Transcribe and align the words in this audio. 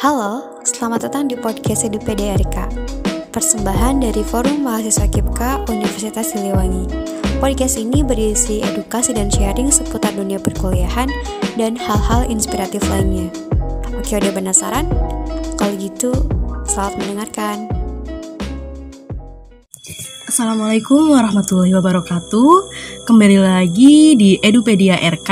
Halo, 0.00 0.56
selamat 0.64 1.12
datang 1.12 1.28
di 1.28 1.36
podcast 1.36 1.84
Edu 1.84 2.00
PDRK. 2.00 2.72
Persembahan 3.36 4.00
dari 4.00 4.24
Forum 4.24 4.64
Mahasiswa 4.64 5.04
KIPKA 5.04 5.68
Universitas 5.68 6.32
Siliwangi. 6.32 6.88
Podcast 7.36 7.76
ini 7.76 8.00
berisi 8.00 8.64
edukasi 8.64 9.12
dan 9.12 9.28
sharing 9.28 9.68
seputar 9.68 10.16
dunia 10.16 10.40
perkuliahan 10.40 11.04
dan 11.60 11.76
hal-hal 11.76 12.24
inspiratif 12.32 12.80
lainnya. 12.88 13.28
Oke, 13.92 14.16
udah 14.16 14.32
penasaran? 14.32 14.88
Kalau 15.60 15.76
gitu, 15.76 16.16
selamat 16.64 16.96
mendengarkan. 16.96 17.68
Assalamualaikum 20.32 21.12
warahmatullahi 21.12 21.76
wabarakatuh. 21.76 22.52
Kembali 23.04 23.36
lagi 23.36 24.16
di 24.16 24.40
Edupedia 24.40 24.96
RK. 24.96 25.28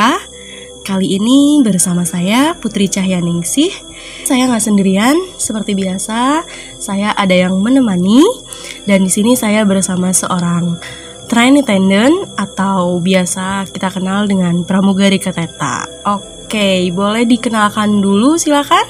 Kali 0.85 1.17
ini 1.17 1.65
bersama 1.65 2.05
saya 2.05 2.53
Putri 2.61 2.85
Cahyaningsih. 2.85 3.88
Saya 4.29 4.45
nggak 4.45 4.61
sendirian, 4.61 5.17
seperti 5.41 5.73
biasa. 5.73 6.45
Saya 6.77 7.17
ada 7.17 7.33
yang 7.33 7.65
menemani 7.65 8.21
dan 8.85 9.01
di 9.01 9.09
sini 9.09 9.33
saya 9.33 9.65
bersama 9.65 10.13
seorang 10.13 10.77
train 11.33 11.57
attendant 11.57 12.13
atau 12.37 13.01
biasa 13.01 13.65
kita 13.73 13.89
kenal 13.89 14.29
dengan 14.29 14.69
pramugari 14.69 15.17
Keteta. 15.17 15.89
Oke, 16.05 16.93
boleh 16.93 17.25
dikenalkan 17.25 18.05
dulu 18.05 18.37
silakan. 18.37 18.85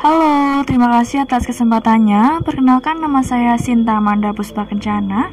Halo, 0.00 0.64
terima 0.64 0.88
kasih 0.96 1.28
atas 1.28 1.44
kesempatannya. 1.44 2.40
Perkenalkan 2.48 3.04
nama 3.04 3.20
saya 3.20 3.60
Sinta 3.60 4.00
Manda 4.00 4.32
Puspa 4.32 4.64
Kencana. 4.64 5.28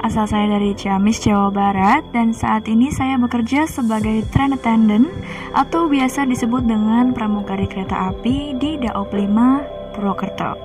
Asal 0.00 0.24
saya 0.24 0.56
dari 0.56 0.72
Ciamis, 0.72 1.20
Jawa 1.20 1.52
Barat 1.52 2.00
dan 2.16 2.32
saat 2.32 2.64
ini 2.72 2.88
saya 2.88 3.20
bekerja 3.20 3.68
sebagai 3.68 4.24
train 4.32 4.56
attendant 4.56 5.12
atau 5.52 5.92
biasa 5.92 6.24
disebut 6.24 6.64
dengan 6.64 7.12
pramugari 7.12 7.68
kereta 7.68 8.08
api 8.08 8.56
di 8.56 8.80
Daop 8.80 9.12
5 9.12 9.92
Purwokerto. 9.92 10.56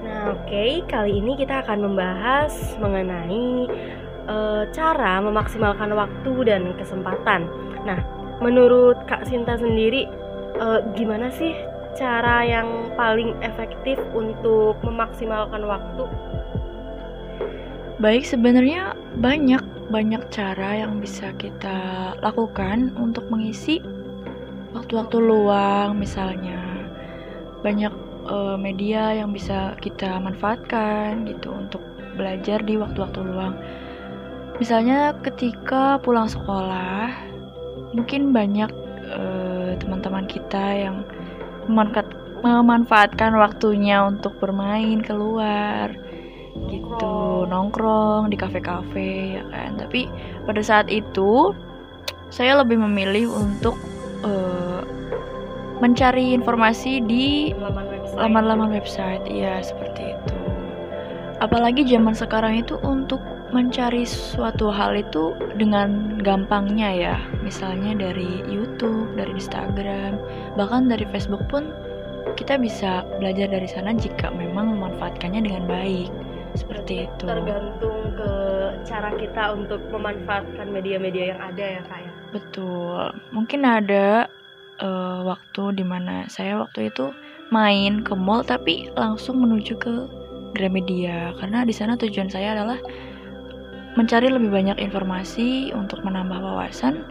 Nah, 0.00 0.32
oke, 0.32 0.48
okay. 0.48 0.80
kali 0.88 1.20
ini 1.20 1.36
kita 1.36 1.60
akan 1.60 1.92
membahas 1.92 2.56
mengenai 2.80 3.68
uh, 4.32 4.64
cara 4.72 5.20
memaksimalkan 5.20 5.92
waktu 5.92 6.32
dan 6.48 6.72
kesempatan. 6.72 7.52
Nah, 7.84 8.00
menurut 8.40 8.96
Kak 9.04 9.28
Sinta 9.28 9.60
sendiri, 9.60 10.08
uh, 10.56 10.80
gimana 10.96 11.28
sih 11.36 11.52
cara 12.00 12.48
yang 12.48 12.96
paling 12.96 13.36
efektif 13.44 14.00
untuk 14.16 14.80
memaksimalkan 14.80 15.68
waktu? 15.68 16.08
Baik, 17.98 18.30
sebenarnya 18.30 18.94
banyak 19.18 19.90
banyak 19.90 20.30
cara 20.30 20.86
yang 20.86 21.02
bisa 21.02 21.34
kita 21.34 22.14
lakukan 22.22 22.94
untuk 22.94 23.26
mengisi 23.26 23.82
waktu-waktu 24.70 25.18
luang 25.18 25.98
misalnya. 25.98 26.62
Banyak 27.66 27.90
uh, 28.30 28.54
media 28.54 29.18
yang 29.18 29.34
bisa 29.34 29.74
kita 29.82 30.14
manfaatkan 30.22 31.26
gitu 31.26 31.50
untuk 31.50 31.82
belajar 32.14 32.62
di 32.62 32.78
waktu-waktu 32.78 33.18
luang. 33.18 33.58
Misalnya 34.62 35.18
ketika 35.18 35.98
pulang 35.98 36.30
sekolah, 36.30 37.10
mungkin 37.98 38.30
banyak 38.30 38.70
uh, 39.10 39.74
teman-teman 39.74 40.30
kita 40.30 40.86
yang 40.86 41.02
memanfaatkan 42.46 43.34
waktunya 43.34 44.06
untuk 44.06 44.38
bermain 44.38 45.02
keluar 45.02 45.90
gitu 46.66 47.46
nongkrong. 47.46 48.28
di 48.28 48.36
kafe-kafe 48.36 49.38
ya 49.38 49.44
kan. 49.48 49.78
Tapi 49.78 50.10
pada 50.44 50.60
saat 50.60 50.90
itu 50.90 51.54
saya 52.28 52.60
lebih 52.60 52.76
memilih 52.82 53.30
untuk 53.32 53.78
uh, 54.26 54.82
mencari 55.78 56.34
informasi 56.34 57.00
di 57.06 57.54
laman-laman 58.18 58.74
website. 58.74 59.22
Ya 59.30 59.62
seperti 59.62 60.18
itu. 60.18 60.36
Apalagi 61.38 61.86
zaman 61.86 62.18
sekarang 62.18 62.58
itu 62.66 62.74
untuk 62.82 63.22
mencari 63.48 64.04
suatu 64.04 64.68
hal 64.68 64.98
itu 64.98 65.32
dengan 65.56 66.20
gampangnya 66.20 66.90
ya. 66.92 67.16
Misalnya 67.40 67.96
dari 67.96 68.44
YouTube 68.44 69.16
dari 69.16 69.38
Instagram 69.38 70.20
bahkan 70.58 70.90
dari 70.90 71.06
Facebook 71.08 71.46
pun 71.48 71.72
kita 72.36 72.60
bisa 72.60 73.02
belajar 73.18 73.48
dari 73.48 73.66
sana 73.66 73.96
jika 73.96 74.28
memang 74.30 74.76
memanfaatkannya 74.76 75.42
dengan 75.48 75.64
baik 75.64 76.10
seperti 76.58 77.06
itu. 77.06 77.24
tergantung 77.24 78.12
ke 78.18 78.32
cara 78.82 79.14
kita 79.14 79.54
untuk 79.54 79.80
memanfaatkan 79.94 80.66
media-media 80.74 81.34
yang 81.36 81.40
ada 81.40 81.64
ya 81.78 81.82
kak 81.86 82.00
ya. 82.02 82.12
Betul. 82.34 83.02
Mungkin 83.30 83.62
ada 83.62 84.26
uh, 84.82 85.22
waktu 85.22 85.78
di 85.78 85.84
mana 85.86 86.26
saya 86.26 86.58
waktu 86.58 86.90
itu 86.90 87.14
main 87.48 88.04
ke 88.04 88.12
mall 88.12 88.44
tapi 88.44 88.90
langsung 88.98 89.40
menuju 89.40 89.78
ke 89.78 89.94
Gramedia. 90.56 91.32
Karena 91.38 91.64
di 91.64 91.72
sana 91.72 91.94
tujuan 91.94 92.28
saya 92.28 92.56
adalah 92.56 92.80
mencari 93.96 94.30
lebih 94.30 94.52
banyak 94.52 94.78
informasi 94.78 95.74
untuk 95.74 96.04
menambah 96.06 96.38
wawasan, 96.38 97.02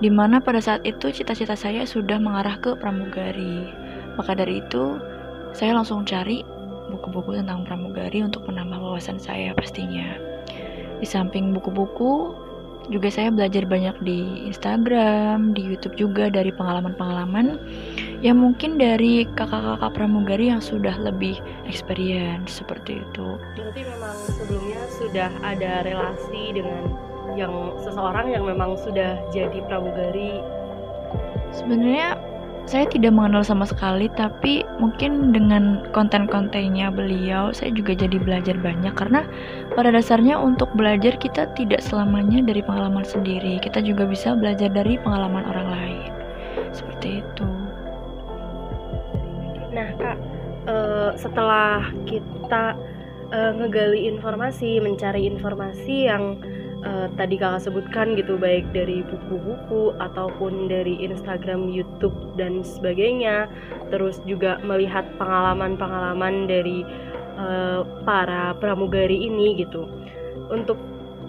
di 0.00 0.08
mana 0.08 0.40
pada 0.40 0.58
saat 0.62 0.80
itu 0.88 1.12
cita-cita 1.12 1.52
saya 1.52 1.84
sudah 1.84 2.16
mengarah 2.16 2.56
ke 2.58 2.72
pramugari. 2.78 3.68
Maka 4.16 4.32
dari 4.38 4.62
itu, 4.62 4.98
saya 5.52 5.74
langsung 5.74 6.06
cari 6.06 6.40
buku-buku 6.94 7.42
tentang 7.42 7.66
pramugari 7.66 8.22
untuk 8.22 8.46
menambah 8.46 8.78
wawasan 8.78 9.18
saya 9.18 9.50
pastinya. 9.58 10.16
Di 11.02 11.06
samping 11.06 11.52
buku-buku, 11.52 12.32
juga 12.92 13.08
saya 13.08 13.32
belajar 13.32 13.64
banyak 13.64 13.96
di 14.04 14.44
Instagram, 14.44 15.56
di 15.56 15.64
YouTube 15.64 15.96
juga 15.96 16.28
dari 16.28 16.52
pengalaman-pengalaman 16.52 17.56
yang 18.20 18.40
mungkin 18.40 18.76
dari 18.76 19.24
kakak-kakak 19.36 19.92
pramugari 19.96 20.52
yang 20.52 20.60
sudah 20.60 20.92
lebih 21.00 21.40
experience 21.64 22.60
seperti 22.60 23.00
itu. 23.00 23.28
Berarti 23.56 23.82
memang 23.88 24.16
sebelumnya 24.36 24.82
sudah 25.00 25.30
ada 25.40 25.72
relasi 25.84 26.60
dengan 26.60 26.82
yang 27.34 27.72
seseorang 27.80 28.30
yang 28.30 28.44
memang 28.44 28.76
sudah 28.76 29.16
jadi 29.32 29.58
pramugari. 29.64 30.44
Sebenarnya 31.56 32.20
saya 32.64 32.88
tidak 32.88 33.12
mengenal 33.12 33.44
sama 33.44 33.68
sekali 33.68 34.08
tapi 34.16 34.64
mungkin 34.80 35.36
dengan 35.36 35.84
konten-kontennya 35.92 36.88
beliau 36.88 37.52
saya 37.52 37.68
juga 37.76 37.92
jadi 37.92 38.16
belajar 38.16 38.56
banyak. 38.56 38.94
Karena 38.96 39.28
pada 39.76 39.92
dasarnya 39.92 40.40
untuk 40.40 40.72
belajar 40.72 41.16
kita 41.20 41.52
tidak 41.52 41.84
selamanya 41.84 42.40
dari 42.40 42.64
pengalaman 42.64 43.04
sendiri. 43.04 43.60
Kita 43.60 43.84
juga 43.84 44.08
bisa 44.08 44.32
belajar 44.32 44.72
dari 44.72 44.96
pengalaman 44.96 45.44
orang 45.44 45.68
lain. 45.68 46.10
Seperti 46.72 47.20
itu. 47.20 47.48
Nah 49.76 49.88
kak 50.00 50.16
uh, 50.64 51.10
setelah 51.20 51.84
kita 52.08 52.74
uh, 53.28 53.52
ngegali 53.60 54.08
informasi 54.08 54.80
mencari 54.80 55.28
informasi 55.28 56.08
yang 56.08 56.40
uh, 56.84 57.08
tadi 57.16 57.40
kakak 57.40 57.64
sebutkan 57.64 58.14
gitu 58.14 58.36
baik 58.36 58.68
dari 58.70 59.02
buku-buku 59.08 59.96
ataupun 59.98 60.68
dari 60.68 61.00
Instagram, 61.02 61.72
YouTube 61.72 62.14
dan 62.38 62.62
sebagainya 62.62 63.48
terus 63.88 64.20
juga 64.28 64.60
melihat 64.62 65.08
pengalaman-pengalaman 65.16 66.46
dari 66.46 66.84
uh, 67.40 67.82
para 68.04 68.54
pramugari 68.60 69.26
ini 69.26 69.58
gitu 69.58 69.88
untuk 70.52 70.78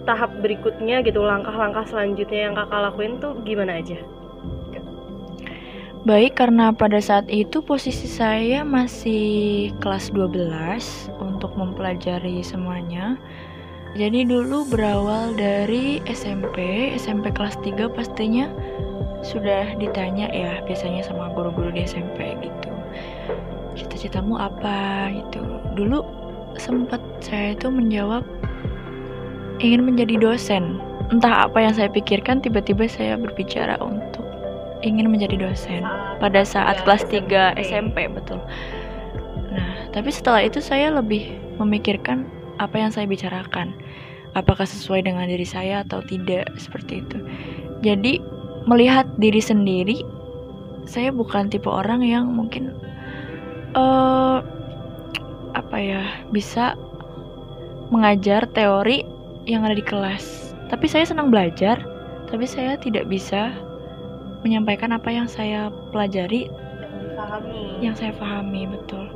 tahap 0.06 0.30
berikutnya 0.38 1.02
gitu 1.02 1.18
langkah-langkah 1.18 1.82
selanjutnya 1.90 2.52
yang 2.52 2.54
kakak 2.54 2.80
lakuin 2.92 3.18
tuh 3.18 3.34
gimana 3.42 3.82
aja? 3.82 3.98
Baik, 6.06 6.38
karena 6.38 6.70
pada 6.70 7.02
saat 7.02 7.26
itu 7.26 7.58
posisi 7.58 8.06
saya 8.06 8.62
masih 8.62 9.74
kelas 9.82 10.14
12 10.14 11.10
untuk 11.18 11.50
mempelajari 11.58 12.46
semuanya. 12.46 13.18
Jadi 13.96 14.28
dulu 14.28 14.68
berawal 14.68 15.32
dari 15.40 16.04
SMP, 16.04 16.92
SMP 17.00 17.32
kelas 17.32 17.56
3 17.64 17.88
pastinya 17.88 18.52
sudah 19.24 19.72
ditanya 19.80 20.28
ya 20.36 20.60
biasanya 20.68 21.00
sama 21.00 21.32
guru-guru 21.32 21.72
di 21.72 21.88
SMP 21.88 22.36
gitu. 22.44 22.68
Cita-citamu 23.72 24.36
apa 24.36 25.08
gitu. 25.16 25.40
Dulu 25.72 26.04
sempat 26.60 27.00
saya 27.24 27.56
itu 27.56 27.72
menjawab 27.72 28.20
ingin 29.64 29.88
menjadi 29.88 30.20
dosen. 30.20 30.76
Entah 31.08 31.48
apa 31.48 31.64
yang 31.64 31.72
saya 31.72 31.88
pikirkan 31.88 32.44
tiba-tiba 32.44 32.84
saya 32.92 33.16
berbicara 33.16 33.80
untuk 33.80 34.28
ingin 34.84 35.08
menjadi 35.08 35.40
dosen 35.40 35.88
pada 36.20 36.44
saat 36.44 36.84
kelas 36.84 37.08
3 37.08 37.56
SMP 37.64 38.12
betul. 38.12 38.44
Nah, 39.56 39.88
tapi 39.88 40.12
setelah 40.12 40.44
itu 40.44 40.60
saya 40.60 40.92
lebih 40.92 41.32
memikirkan 41.56 42.35
apa 42.56 42.76
yang 42.80 42.90
saya 42.92 43.08
bicarakan? 43.08 43.76
Apakah 44.36 44.68
sesuai 44.68 45.08
dengan 45.08 45.28
diri 45.28 45.44
saya 45.48 45.82
atau 45.84 46.04
tidak? 46.04 46.48
Seperti 46.60 47.00
itu. 47.00 47.18
Jadi 47.80 48.20
melihat 48.66 49.06
diri 49.16 49.40
sendiri 49.40 50.02
saya 50.86 51.10
bukan 51.10 51.50
tipe 51.50 51.66
orang 51.66 52.02
yang 52.02 52.30
mungkin 52.30 52.74
uh, 53.74 54.38
apa 55.54 55.76
ya 55.76 56.02
bisa 56.30 56.78
mengajar 57.90 58.46
teori 58.50 59.02
yang 59.46 59.62
ada 59.66 59.74
di 59.74 59.84
kelas. 59.84 60.54
Tapi 60.70 60.86
saya 60.90 61.06
senang 61.06 61.30
belajar. 61.30 61.78
Tapi 62.26 62.42
saya 62.42 62.74
tidak 62.74 63.06
bisa 63.06 63.54
menyampaikan 64.42 64.90
apa 64.90 65.14
yang 65.14 65.30
saya 65.30 65.70
pelajari 65.94 66.50
pahami. 67.14 67.78
Yang 67.78 67.94
saya 68.02 68.12
pahami 68.18 68.66
betul. 68.66 69.06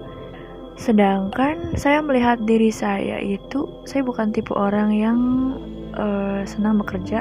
Sedangkan 0.80 1.76
saya 1.76 2.00
melihat 2.00 2.40
diri 2.48 2.72
saya 2.72 3.20
itu, 3.20 3.68
saya 3.84 4.00
bukan 4.00 4.32
tipe 4.32 4.56
orang 4.56 4.88
yang 4.96 5.18
uh, 5.92 6.40
senang 6.48 6.80
bekerja 6.80 7.20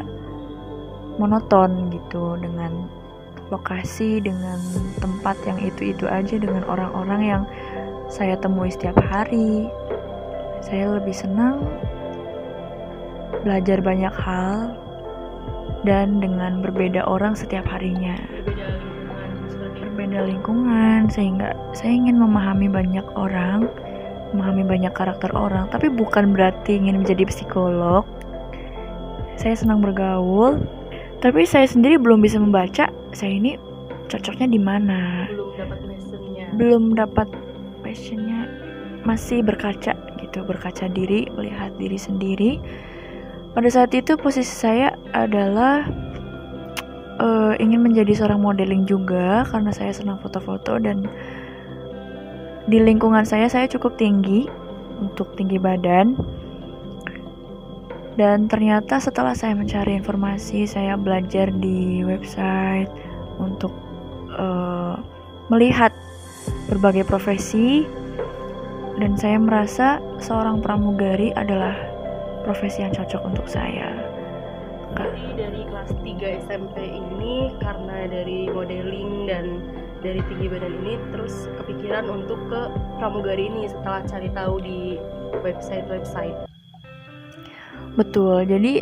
monoton 1.20 1.92
gitu 1.92 2.40
dengan 2.40 2.88
lokasi, 3.52 4.24
dengan 4.24 4.64
tempat 5.04 5.36
yang 5.44 5.60
itu-itu 5.60 6.08
aja, 6.08 6.40
dengan 6.40 6.64
orang-orang 6.72 7.22
yang 7.28 7.44
saya 8.08 8.40
temui 8.40 8.72
setiap 8.72 8.96
hari. 9.12 9.68
Saya 10.64 10.96
lebih 10.96 11.12
senang 11.12 11.60
belajar 13.44 13.84
banyak 13.84 14.16
hal 14.16 14.72
dan 15.84 16.24
dengan 16.24 16.64
berbeda 16.64 17.04
orang 17.04 17.36
setiap 17.36 17.68
harinya. 17.68 18.16
Berbeda 20.10 20.26
lingkungan 20.26 21.06
sehingga 21.14 21.54
saya 21.78 21.94
ingin 21.94 22.18
memahami 22.18 22.66
banyak 22.66 23.06
orang, 23.14 23.70
memahami 24.34 24.66
banyak 24.66 24.90
karakter 24.90 25.30
orang, 25.38 25.70
tapi 25.70 25.86
bukan 25.86 26.34
berarti 26.34 26.82
ingin 26.82 27.06
menjadi 27.06 27.30
psikolog. 27.30 28.02
Saya 29.38 29.54
senang 29.54 29.86
bergaul, 29.86 30.66
tapi 31.22 31.46
saya 31.46 31.70
sendiri 31.70 32.02
belum 32.02 32.26
bisa 32.26 32.42
membaca 32.42 32.90
saya 33.14 33.38
ini 33.38 33.54
cocoknya 34.10 34.50
di 34.50 34.58
mana. 34.58 35.30
Belum 35.30 35.54
dapat 35.54 35.78
passionnya. 35.78 36.46
Belum 36.58 36.84
dapat 36.98 37.28
passionnya, 37.86 38.40
masih 39.06 39.46
berkaca 39.46 39.94
gitu, 40.26 40.42
berkaca 40.42 40.90
diri, 40.90 41.30
melihat 41.38 41.70
diri 41.78 42.02
sendiri. 42.02 42.58
Pada 43.54 43.70
saat 43.70 43.94
itu 43.94 44.18
posisi 44.18 44.58
saya 44.58 44.90
adalah 45.14 45.86
uh, 47.20 47.54
ingin 47.60 47.84
menjadi 47.84 48.16
seorang 48.16 48.42
modeling 48.42 48.88
juga 48.88 49.46
karena 49.48 49.70
saya 49.76 49.92
senang 49.94 50.18
foto-foto 50.24 50.80
dan 50.80 51.06
di 52.66 52.80
lingkungan 52.80 53.28
saya 53.28 53.52
saya 53.52 53.68
cukup 53.68 54.00
tinggi 54.00 54.48
untuk 55.00 55.36
tinggi 55.36 55.60
badan 55.60 56.16
dan 58.20 58.52
ternyata 58.52 59.00
setelah 59.00 59.32
saya 59.32 59.56
mencari 59.56 59.96
informasi 59.96 60.68
saya 60.68 61.00
belajar 61.00 61.52
di 61.56 62.04
website 62.04 62.92
untuk 63.40 63.72
uh, 64.36 65.00
melihat 65.48 65.96
berbagai 66.68 67.08
profesi 67.08 67.88
dan 69.00 69.16
saya 69.16 69.40
merasa 69.40 70.04
seorang 70.20 70.60
pramugari 70.60 71.32
adalah 71.32 71.72
profesi 72.44 72.84
yang 72.84 72.92
cocok 72.92 73.22
untuk 73.24 73.48
saya. 73.48 74.09
Jadi 74.98 75.26
dari 75.38 75.62
kelas 75.70 75.92
3 76.02 76.46
SMP 76.50 76.78
ini 76.82 77.54
karena 77.62 78.10
dari 78.10 78.50
modeling 78.50 79.30
dan 79.30 79.62
dari 80.00 80.24
tinggi 80.26 80.48
badan 80.48 80.74
ini 80.82 80.94
terus 81.12 81.52
kepikiran 81.62 82.08
untuk 82.08 82.40
ke 82.50 82.62
pramugari 82.98 83.52
ini 83.52 83.68
setelah 83.70 84.02
cari 84.08 84.30
tahu 84.32 84.56
di 84.64 84.80
website-website. 85.44 86.48
Betul. 88.00 88.48
Jadi 88.48 88.82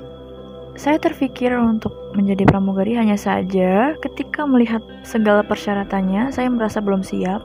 saya 0.78 1.02
terpikir 1.02 1.58
untuk 1.58 2.14
menjadi 2.14 2.46
pramugari 2.46 2.94
hanya 2.94 3.18
saja 3.18 3.98
ketika 3.98 4.46
melihat 4.46 4.86
segala 5.02 5.42
persyaratannya 5.42 6.30
saya 6.30 6.54
merasa 6.54 6.78
belum 6.78 7.02
siap 7.02 7.42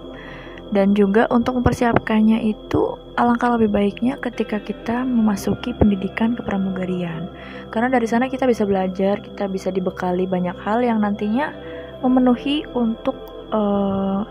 dan 0.73 0.97
juga 0.97 1.29
untuk 1.29 1.61
mempersiapkannya 1.61 2.49
itu 2.49 2.97
alangkah 3.21 3.61
lebih 3.61 3.69
baiknya 3.69 4.17
ketika 4.25 4.57
kita 4.57 5.05
memasuki 5.05 5.77
pendidikan 5.77 6.33
kepramugarian. 6.33 7.29
Karena 7.69 7.93
dari 7.93 8.09
sana 8.09 8.33
kita 8.33 8.49
bisa 8.49 8.65
belajar, 8.65 9.21
kita 9.21 9.53
bisa 9.53 9.69
dibekali 9.69 10.25
banyak 10.25 10.57
hal 10.65 10.81
yang 10.81 11.05
nantinya 11.05 11.53
memenuhi 12.01 12.65
untuk 12.73 13.15
uh, 13.53 14.25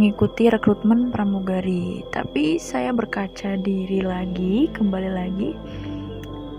mengikuti 0.00 0.48
rekrutmen 0.48 1.12
pramugari. 1.12 2.04
Tapi 2.08 2.56
saya 2.56 2.92
berkaca 2.96 3.56
diri 3.60 4.00
lagi, 4.00 4.72
kembali 4.72 5.10
lagi. 5.12 5.50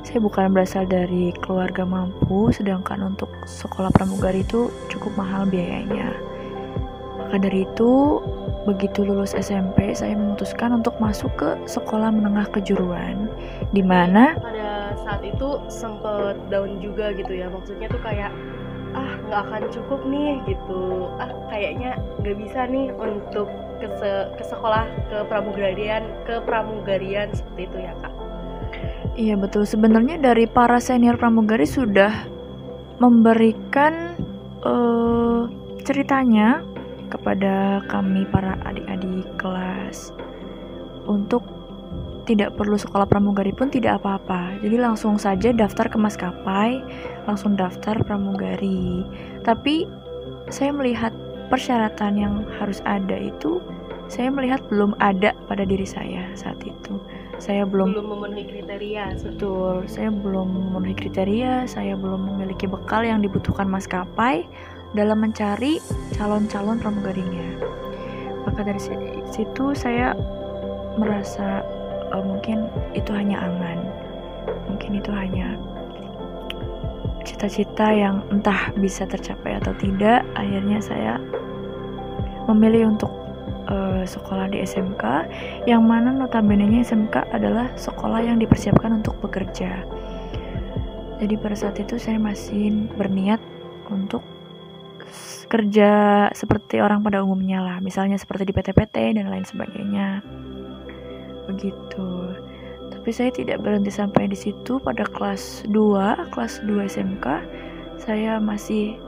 Saya 0.06 0.24
bukan 0.24 0.56
berasal 0.56 0.88
dari 0.88 1.36
keluarga 1.42 1.84
mampu, 1.84 2.54
sedangkan 2.54 3.14
untuk 3.14 3.28
sekolah 3.44 3.92
pramugari 3.92 4.46
itu 4.46 4.72
cukup 4.88 5.14
mahal 5.20 5.44
biayanya. 5.50 6.16
Maka 7.28 7.44
dari 7.44 7.68
itu, 7.68 8.24
begitu 8.68 9.08
lulus 9.08 9.32
SMP, 9.32 9.96
saya 9.96 10.20
memutuskan 10.20 10.76
untuk 10.76 11.00
masuk 11.00 11.32
ke 11.40 11.50
sekolah 11.64 12.12
menengah 12.12 12.52
kejuruan, 12.52 13.32
di 13.72 13.80
mana 13.80 14.36
pada 14.36 14.92
saat 15.00 15.24
itu 15.24 15.64
sempet 15.72 16.36
down 16.52 16.84
juga 16.84 17.16
gitu 17.16 17.32
ya. 17.32 17.48
Maksudnya 17.48 17.88
tuh 17.88 18.04
kayak 18.04 18.36
ah 18.92 19.12
nggak 19.32 19.42
akan 19.48 19.64
cukup 19.72 20.04
nih 20.12 20.44
gitu. 20.52 21.08
Ah 21.16 21.32
kayaknya 21.48 21.96
nggak 22.20 22.36
bisa 22.36 22.68
nih 22.68 22.92
untuk 22.92 23.48
ke, 23.80 23.88
se 24.04 24.12
ke 24.36 24.44
sekolah 24.44 24.84
ke 25.08 25.18
pramugarian 25.32 26.04
ke 26.28 26.44
pramugarian 26.44 27.32
seperti 27.32 27.72
itu 27.72 27.78
ya 27.88 27.94
kak. 28.04 28.14
Iya 29.18 29.36
betul. 29.40 29.64
Sebenarnya 29.64 30.20
dari 30.20 30.46
para 30.46 30.78
senior 30.78 31.16
pramugari 31.16 31.66
sudah 31.66 32.12
memberikan 33.00 34.14
uh, 34.62 35.48
ceritanya 35.88 36.62
kepada 37.08 37.84
kami 37.88 38.28
para 38.30 38.60
adik-adik 38.68 39.26
kelas 39.40 40.12
untuk 41.08 41.44
tidak 42.28 42.60
perlu 42.60 42.76
sekolah 42.76 43.08
pramugari 43.08 43.56
pun 43.56 43.72
tidak 43.72 44.04
apa-apa. 44.04 44.60
Jadi 44.60 44.76
langsung 44.76 45.16
saja 45.16 45.56
daftar 45.56 45.88
ke 45.88 45.96
maskapai, 45.96 46.84
langsung 47.24 47.56
daftar 47.56 47.96
pramugari. 48.04 49.08
Tapi 49.48 49.88
saya 50.52 50.76
melihat 50.76 51.16
persyaratan 51.48 52.20
yang 52.20 52.44
harus 52.60 52.84
ada 52.84 53.16
itu 53.16 53.64
saya 54.08 54.32
melihat 54.32 54.64
belum 54.72 54.96
ada 55.04 55.36
pada 55.52 55.68
diri 55.68 55.84
saya 55.84 56.32
saat 56.32 56.60
itu. 56.64 56.96
Saya 57.44 57.68
belum 57.68 57.92
belum 57.92 58.08
memenuhi 58.18 58.46
kriteria. 58.48 59.20
Betul, 59.20 59.84
saya 59.86 60.10
belum 60.10 60.48
memenuhi 60.48 60.96
kriteria, 60.96 61.68
saya 61.68 61.94
belum 62.00 62.34
memiliki 62.34 62.66
bekal 62.66 63.04
yang 63.04 63.20
dibutuhkan 63.20 63.68
maskapai 63.68 64.48
dalam 64.98 65.22
mencari 65.22 65.78
calon-calon 66.18 66.82
pramugarinya. 66.82 67.62
Maka 68.50 68.66
dari 68.66 68.82
situ 69.30 69.78
saya 69.78 70.18
merasa 70.98 71.62
uh, 72.10 72.24
mungkin 72.26 72.66
itu 72.98 73.14
hanya 73.14 73.38
angan, 73.46 73.80
mungkin 74.66 74.98
itu 74.98 75.14
hanya 75.14 75.54
cita-cita 77.28 77.92
yang 77.92 78.26
entah 78.34 78.74
bisa 78.80 79.06
tercapai 79.06 79.62
atau 79.62 79.76
tidak. 79.78 80.26
Akhirnya 80.34 80.80
saya 80.82 81.22
memilih 82.50 82.96
untuk 82.96 83.12
uh, 83.68 84.02
sekolah 84.08 84.50
di 84.50 84.64
SMK, 84.64 85.04
yang 85.68 85.84
mana 85.86 86.16
notabene-nya 86.16 86.88
SMK 86.88 87.30
adalah 87.36 87.68
sekolah 87.76 88.24
yang 88.24 88.40
dipersiapkan 88.40 89.04
untuk 89.04 89.20
bekerja. 89.20 89.84
Jadi 91.18 91.34
pada 91.36 91.58
saat 91.58 91.76
itu 91.82 92.00
saya 92.00 92.22
masih 92.22 92.88
berniat 92.96 93.42
untuk 93.90 94.22
kerja 95.48 95.92
seperti 96.36 96.84
orang 96.84 97.02
pada 97.02 97.24
umumnya 97.24 97.64
lah. 97.64 97.78
Misalnya 97.80 98.20
seperti 98.20 98.48
di 98.48 98.54
PT-PT 98.54 99.16
dan 99.18 99.32
lain 99.32 99.48
sebagainya. 99.48 100.22
Begitu. 101.48 102.10
Tapi 102.92 103.10
saya 103.10 103.32
tidak 103.32 103.64
berhenti 103.64 103.90
sampai 103.90 104.28
di 104.28 104.36
situ. 104.36 104.78
Pada 104.84 105.08
kelas 105.08 105.64
2 105.72 106.36
kelas 106.36 106.62
2 106.68 106.92
SMK 106.92 107.26
saya 107.98 108.38
masih 108.38 109.00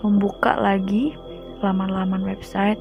membuka 0.00 0.56
lagi 0.56 1.12
laman-laman 1.60 2.24
website. 2.24 2.80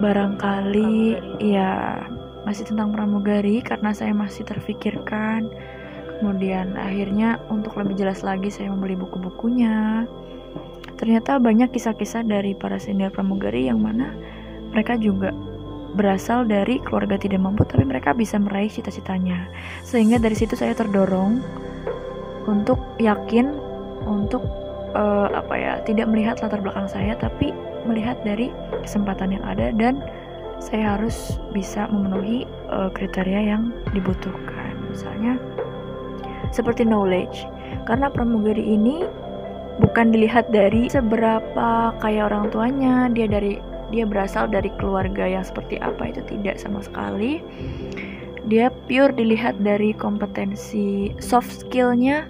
Barangkali 0.00 1.18
ya 1.42 2.00
masih 2.48 2.72
tentang 2.72 2.94
pramugari 2.94 3.60
karena 3.60 3.92
saya 3.92 4.14
masih 4.14 4.46
terfikirkan. 4.46 5.50
Kemudian 6.22 6.76
akhirnya 6.76 7.40
untuk 7.48 7.76
lebih 7.80 7.96
jelas 7.96 8.20
lagi 8.20 8.52
saya 8.52 8.72
membeli 8.72 8.96
buku-bukunya 8.96 10.04
Ternyata 11.00 11.40
banyak 11.40 11.72
kisah-kisah 11.72 12.28
dari 12.28 12.52
para 12.52 12.76
senior 12.76 13.08
pramugari 13.08 13.72
yang 13.72 13.80
mana 13.80 14.12
mereka 14.68 15.00
juga 15.00 15.32
berasal 15.96 16.46
dari 16.46 16.78
keluarga 16.84 17.18
tidak 17.18 17.42
mampu 17.42 17.66
tapi 17.66 17.82
mereka 17.82 18.12
bisa 18.12 18.36
meraih 18.36 18.68
cita-citanya. 18.70 19.48
Sehingga 19.82 20.20
dari 20.20 20.36
situ 20.36 20.54
saya 20.54 20.76
terdorong 20.76 21.40
untuk 22.46 22.78
yakin 23.00 23.50
untuk 24.04 24.44
uh, 24.94 25.32
apa 25.34 25.54
ya, 25.56 25.72
tidak 25.88 26.06
melihat 26.12 26.38
latar 26.44 26.60
belakang 26.62 26.86
saya 26.86 27.16
tapi 27.18 27.50
melihat 27.88 28.20
dari 28.22 28.52
kesempatan 28.84 29.40
yang 29.40 29.44
ada 29.48 29.72
dan 29.74 30.04
saya 30.60 31.00
harus 31.00 31.40
bisa 31.56 31.88
memenuhi 31.88 32.44
uh, 32.68 32.92
kriteria 32.92 33.56
yang 33.56 33.72
dibutuhkan. 33.96 34.76
Misalnya 34.92 35.40
seperti 36.52 36.84
knowledge. 36.86 37.48
Karena 37.88 38.12
pramugari 38.12 38.62
ini 38.62 39.02
bukan 39.80 40.12
dilihat 40.12 40.52
dari 40.52 40.86
seberapa 40.92 41.96
kaya 41.98 42.28
orang 42.28 42.52
tuanya 42.52 43.08
dia 43.08 43.26
dari 43.26 43.58
dia 43.90 44.06
berasal 44.06 44.46
dari 44.46 44.70
keluarga 44.78 45.26
yang 45.26 45.42
seperti 45.42 45.80
apa 45.82 46.14
itu 46.14 46.22
tidak 46.30 46.60
sama 46.60 46.84
sekali. 46.84 47.42
Dia 48.46 48.72
pure 48.88 49.12
dilihat 49.12 49.60
dari 49.60 49.92
kompetensi 49.92 51.12
soft 51.20 51.66
skillnya 51.66 52.24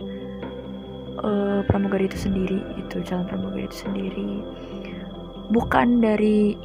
uh, 1.23 1.61
pramugari 1.69 2.09
itu 2.09 2.19
sendiri 2.19 2.59
itu 2.81 3.05
jalan 3.05 3.29
pramugari 3.29 3.69
itu 3.69 3.87
sendiri. 3.87 4.31
Bukan 5.53 6.01
dari 6.01 6.57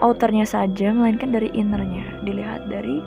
outernya 0.00 0.48
saja 0.48 0.94
melainkan 0.94 1.34
dari 1.34 1.52
innernya 1.52 2.22
dilihat 2.24 2.70
dari 2.72 3.04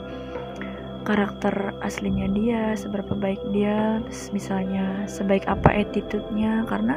karakter 1.04 1.76
aslinya 1.84 2.26
dia 2.32 2.62
seberapa 2.74 3.12
baik 3.12 3.40
dia 3.52 4.00
misalnya 4.32 5.04
sebaik 5.04 5.44
apa 5.44 5.70
attitude-nya 5.84 6.64
karena 6.64 6.96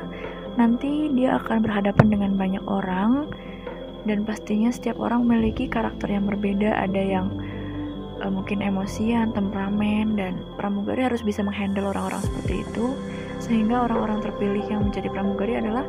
nanti 0.57 1.11
dia 1.13 1.37
akan 1.37 1.61
berhadapan 1.61 2.07
dengan 2.09 2.31
banyak 2.33 2.65
orang 2.65 3.29
dan 4.07 4.23
pastinya 4.23 4.71
setiap 4.71 4.97
orang 4.97 5.27
memiliki 5.27 5.67
karakter 5.67 6.07
yang 6.09 6.25
berbeda. 6.25 6.73
Ada 6.79 7.01
yang 7.03 7.27
uh, 8.23 8.31
mungkin 8.31 8.63
emosian, 8.63 9.35
temperamen 9.35 10.15
dan 10.15 10.41
pramugari 10.55 11.05
harus 11.05 11.21
bisa 11.21 11.43
menghandle 11.43 11.91
orang-orang 11.91 12.23
seperti 12.23 12.63
itu 12.65 12.95
sehingga 13.37 13.85
orang-orang 13.85 14.23
terpilih 14.25 14.65
yang 14.65 14.81
menjadi 14.89 15.13
pramugari 15.13 15.61
adalah 15.61 15.85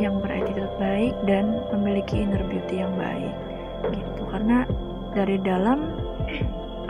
yang 0.00 0.16
berattitude 0.24 0.72
baik 0.80 1.12
dan 1.28 1.60
memiliki 1.76 2.24
inner 2.24 2.40
beauty 2.48 2.80
yang 2.80 2.94
baik 2.96 3.34
gitu. 3.92 4.22
Karena 4.32 4.64
dari 5.12 5.36
dalam 5.44 5.99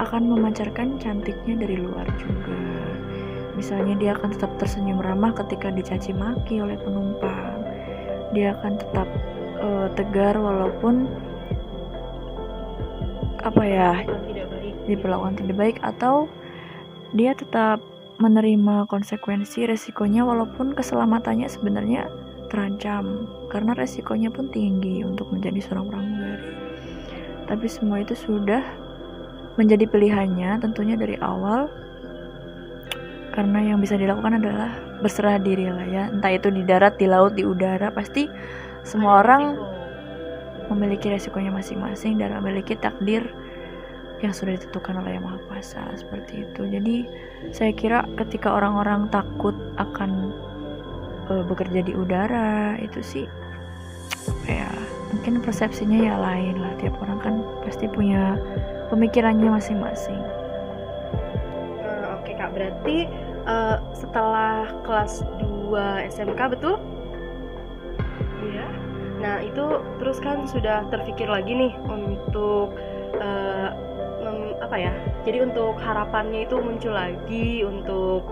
akan 0.00 0.32
memancarkan 0.32 0.96
cantiknya 0.96 1.60
dari 1.60 1.76
luar 1.76 2.08
juga. 2.16 2.60
Misalnya 3.54 3.94
dia 4.00 4.10
akan 4.16 4.32
tetap 4.32 4.56
tersenyum 4.56 5.04
ramah 5.04 5.36
ketika 5.36 5.68
dicaci 5.68 6.16
maki 6.16 6.64
oleh 6.64 6.80
penumpang. 6.80 7.60
Dia 8.32 8.56
akan 8.56 8.72
tetap 8.80 9.08
uh, 9.60 9.92
tegar 9.92 10.40
walaupun 10.40 11.04
apa 13.40 13.62
ya 13.64 13.92
diperlakukan 14.84 15.40
tidak 15.40 15.56
baik 15.56 15.76
atau 15.80 16.28
dia 17.16 17.32
tetap 17.32 17.80
menerima 18.20 18.84
konsekuensi 18.92 19.64
resikonya 19.64 20.28
walaupun 20.28 20.76
keselamatannya 20.76 21.48
sebenarnya 21.48 22.04
terancam 22.52 23.24
karena 23.48 23.72
resikonya 23.72 24.28
pun 24.28 24.52
tinggi 24.52 25.00
untuk 25.00 25.32
menjadi 25.32 25.56
seorang 25.64 25.88
pramugari 25.88 26.52
tapi 27.48 27.66
semua 27.66 28.04
itu 28.04 28.12
sudah 28.12 28.60
menjadi 29.60 29.84
pilihannya 29.84 30.64
tentunya 30.64 30.96
dari 30.96 31.20
awal 31.20 31.68
karena 33.36 33.72
yang 33.72 33.78
bisa 33.78 34.00
dilakukan 34.00 34.40
adalah 34.40 34.72
berserah 35.04 35.36
diri 35.36 35.68
lah 35.68 35.86
ya. 35.86 36.04
Entah 36.08 36.32
itu 36.32 36.48
di 36.48 36.64
darat 36.64 36.96
di 36.96 37.06
laut 37.06 37.36
di 37.36 37.44
udara 37.44 37.92
pasti 37.92 38.26
semua 38.82 39.20
orang 39.20 39.60
memiliki 40.72 41.12
resikonya 41.12 41.52
masing-masing 41.52 42.16
dan 42.16 42.34
memiliki 42.40 42.78
takdir 42.78 43.22
yang 44.20 44.36
sudah 44.36 44.56
ditentukan 44.56 45.00
oleh 45.00 45.16
Yang 45.16 45.24
Maha 45.24 45.38
Kuasa 45.48 45.82
seperti 45.96 46.44
itu. 46.44 46.62
Jadi 46.68 46.96
saya 47.50 47.72
kira 47.72 48.04
ketika 48.20 48.52
orang-orang 48.52 49.08
takut 49.08 49.56
akan 49.80 50.32
uh, 51.28 51.44
bekerja 51.44 51.80
di 51.84 51.92
udara 51.96 52.76
itu 52.80 53.00
sih 53.00 53.26
ya 54.44 54.68
mungkin 55.10 55.40
persepsinya 55.40 55.98
ya 55.98 56.14
lain 56.20 56.60
lah. 56.60 56.72
Tiap 56.78 56.94
orang 57.00 57.18
kan 57.20 57.34
pasti 57.64 57.88
punya 57.88 58.36
pemikirannya 58.90 59.48
masing-masing. 59.48 60.20
Uh, 61.80 62.18
Oke 62.20 62.30
okay, 62.30 62.34
kak 62.36 62.50
berarti 62.52 63.06
uh, 63.46 63.78
setelah 63.96 64.68
kelas 64.84 65.24
2 65.38 66.10
SMK 66.10 66.58
betul? 66.58 66.76
Nah 69.20 69.44
itu 69.44 69.64
terus 70.00 70.18
kan 70.18 70.48
sudah 70.48 70.88
terpikir 70.88 71.28
lagi 71.28 71.52
nih 71.52 71.72
untuk 71.86 72.72
uh, 73.20 73.68
mem, 74.24 74.56
apa 74.64 74.76
ya? 74.80 74.92
Jadi 75.28 75.44
untuk 75.44 75.76
harapannya 75.76 76.48
itu 76.48 76.56
muncul 76.56 76.96
lagi 76.96 77.60
untuk 77.62 78.24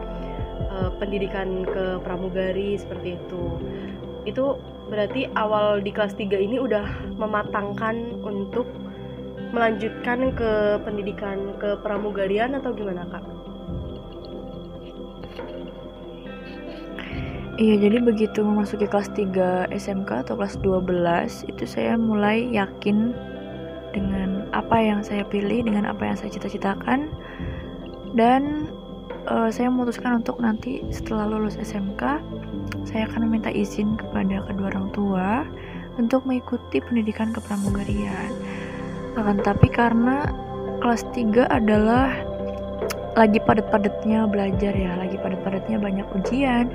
uh, 0.73 0.91
pendidikan 0.97 1.69
ke 1.69 2.01
pramugari 2.01 2.81
seperti 2.81 3.21
itu. 3.21 3.45
Itu 4.25 4.57
berarti 4.89 5.29
awal 5.37 5.85
di 5.85 5.93
kelas 5.93 6.17
3 6.17 6.33
ini 6.41 6.57
udah 6.57 6.89
mematangkan 7.21 8.25
untuk 8.25 8.65
melanjutkan 9.51 10.33
ke 10.37 10.83
pendidikan 10.85 11.57
ke 11.57 11.79
pramugarian 11.81 12.57
atau 12.57 12.73
gimana 12.75 13.05
kak? 13.09 13.25
Iya, 17.59 17.75
jadi 17.91 17.99
begitu 17.99 18.47
memasuki 18.47 18.87
kelas 18.87 19.11
3 19.19 19.75
SMK 19.75 20.31
atau 20.31 20.39
kelas 20.39 20.63
12 20.63 21.51
itu 21.51 21.65
saya 21.67 21.99
mulai 21.99 22.47
yakin 22.55 23.11
dengan 23.91 24.47
apa 24.55 24.79
yang 24.79 25.03
saya 25.03 25.27
pilih, 25.27 25.67
dengan 25.67 25.91
apa 25.91 26.07
yang 26.07 26.15
saya 26.15 26.31
cita-citakan 26.31 27.11
dan 28.15 28.71
uh, 29.27 29.51
saya 29.51 29.75
memutuskan 29.75 30.23
untuk 30.23 30.39
nanti 30.39 30.87
setelah 30.95 31.27
lulus 31.27 31.59
SMK 31.59 32.23
saya 32.87 33.11
akan 33.11 33.27
meminta 33.27 33.51
izin 33.51 33.99
kepada 33.99 34.47
kedua 34.47 34.71
orang 34.71 34.89
tua 34.95 35.29
untuk 35.99 36.23
mengikuti 36.31 36.79
pendidikan 36.79 37.35
kepramugarian. 37.35 38.31
Akan 39.19 39.43
tapi 39.43 39.67
karena 39.67 40.31
kelas 40.79 41.03
3 41.11 41.51
adalah 41.51 42.15
lagi 43.19 43.43
padat-padatnya 43.43 44.31
belajar 44.31 44.71
ya 44.71 44.95
lagi 44.95 45.19
padat-padatnya 45.19 45.83
banyak 45.83 46.07
ujian. 46.15 46.71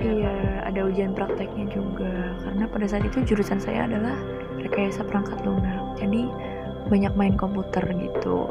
Iya 0.00 0.64
ada 0.64 0.88
ujian 0.88 1.12
prakteknya 1.12 1.68
juga. 1.68 2.32
Karena 2.40 2.64
pada 2.64 2.86
saat 2.88 3.04
itu 3.04 3.20
jurusan 3.28 3.60
saya 3.60 3.84
adalah 3.84 4.16
rekayasa 4.56 5.04
perangkat 5.04 5.36
lunak. 5.44 6.00
Jadi 6.00 6.24
banyak 6.88 7.12
main 7.12 7.36
komputer 7.36 7.84
gitu. 8.00 8.48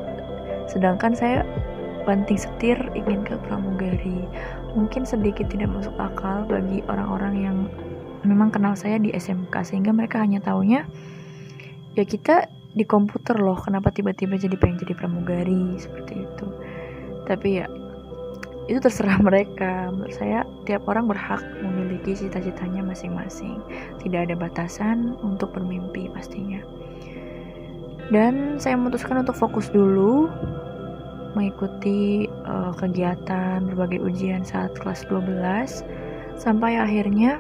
Sedangkan 0.70 1.18
saya 1.18 1.42
banting 2.06 2.38
setir 2.38 2.78
ingin 2.94 3.26
ke 3.26 3.34
pramugari. 3.50 4.30
Mungkin 4.78 5.10
sedikit 5.10 5.50
tidak 5.50 5.74
masuk 5.74 5.98
akal 5.98 6.46
bagi 6.46 6.86
orang-orang 6.86 7.36
yang 7.42 7.58
memang 8.22 8.54
kenal 8.54 8.78
saya 8.78 9.02
di 9.02 9.10
SMK 9.18 9.66
sehingga 9.66 9.90
mereka 9.90 10.22
hanya 10.22 10.38
taunya 10.46 10.86
ya 11.98 12.04
kita 12.06 12.50
di 12.74 12.86
komputer 12.86 13.38
loh. 13.40 13.58
Kenapa 13.58 13.90
tiba-tiba 13.90 14.38
jadi 14.38 14.56
pengen 14.60 14.82
jadi 14.82 14.94
pramugari? 14.94 15.78
Seperti 15.82 16.26
itu. 16.26 16.46
Tapi 17.26 17.62
ya 17.62 17.66
itu 18.70 18.78
terserah 18.78 19.18
mereka. 19.28 19.90
Menurut 19.90 20.14
saya 20.14 20.46
tiap 20.70 20.86
orang 20.86 21.10
berhak 21.10 21.42
memiliki 21.66 22.14
cita-citanya 22.14 22.86
masing-masing. 22.86 23.58
Tidak 24.02 24.30
ada 24.30 24.36
batasan 24.38 25.18
untuk 25.26 25.54
bermimpi 25.58 26.10
pastinya. 26.14 26.62
Dan 28.10 28.58
saya 28.58 28.74
memutuskan 28.74 29.22
untuk 29.22 29.38
fokus 29.38 29.70
dulu 29.70 30.30
mengikuti 31.38 32.26
uh, 32.50 32.74
kegiatan 32.74 33.62
berbagai 33.70 34.02
ujian 34.02 34.42
saat 34.42 34.74
kelas 34.82 35.06
12 35.14 35.86
sampai 36.42 36.82
akhirnya 36.82 37.38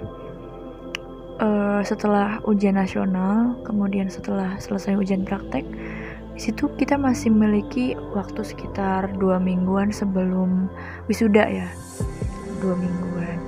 uh, 1.39 1.81
setelah 1.81 2.43
ujian 2.45 2.75
nasional, 2.75 3.57
kemudian 3.63 4.11
setelah 4.11 4.59
selesai 4.59 4.95
ujian 4.99 5.23
praktek, 5.23 5.65
di 6.35 6.39
situ 6.39 6.71
kita 6.79 6.95
masih 6.95 7.31
memiliki 7.33 7.95
waktu 8.15 8.43
sekitar 8.43 9.11
dua 9.19 9.39
mingguan 9.39 9.91
sebelum 9.91 10.71
wisuda 11.11 11.43
ya, 11.47 11.67
dua 12.63 12.75
mingguan. 12.75 13.39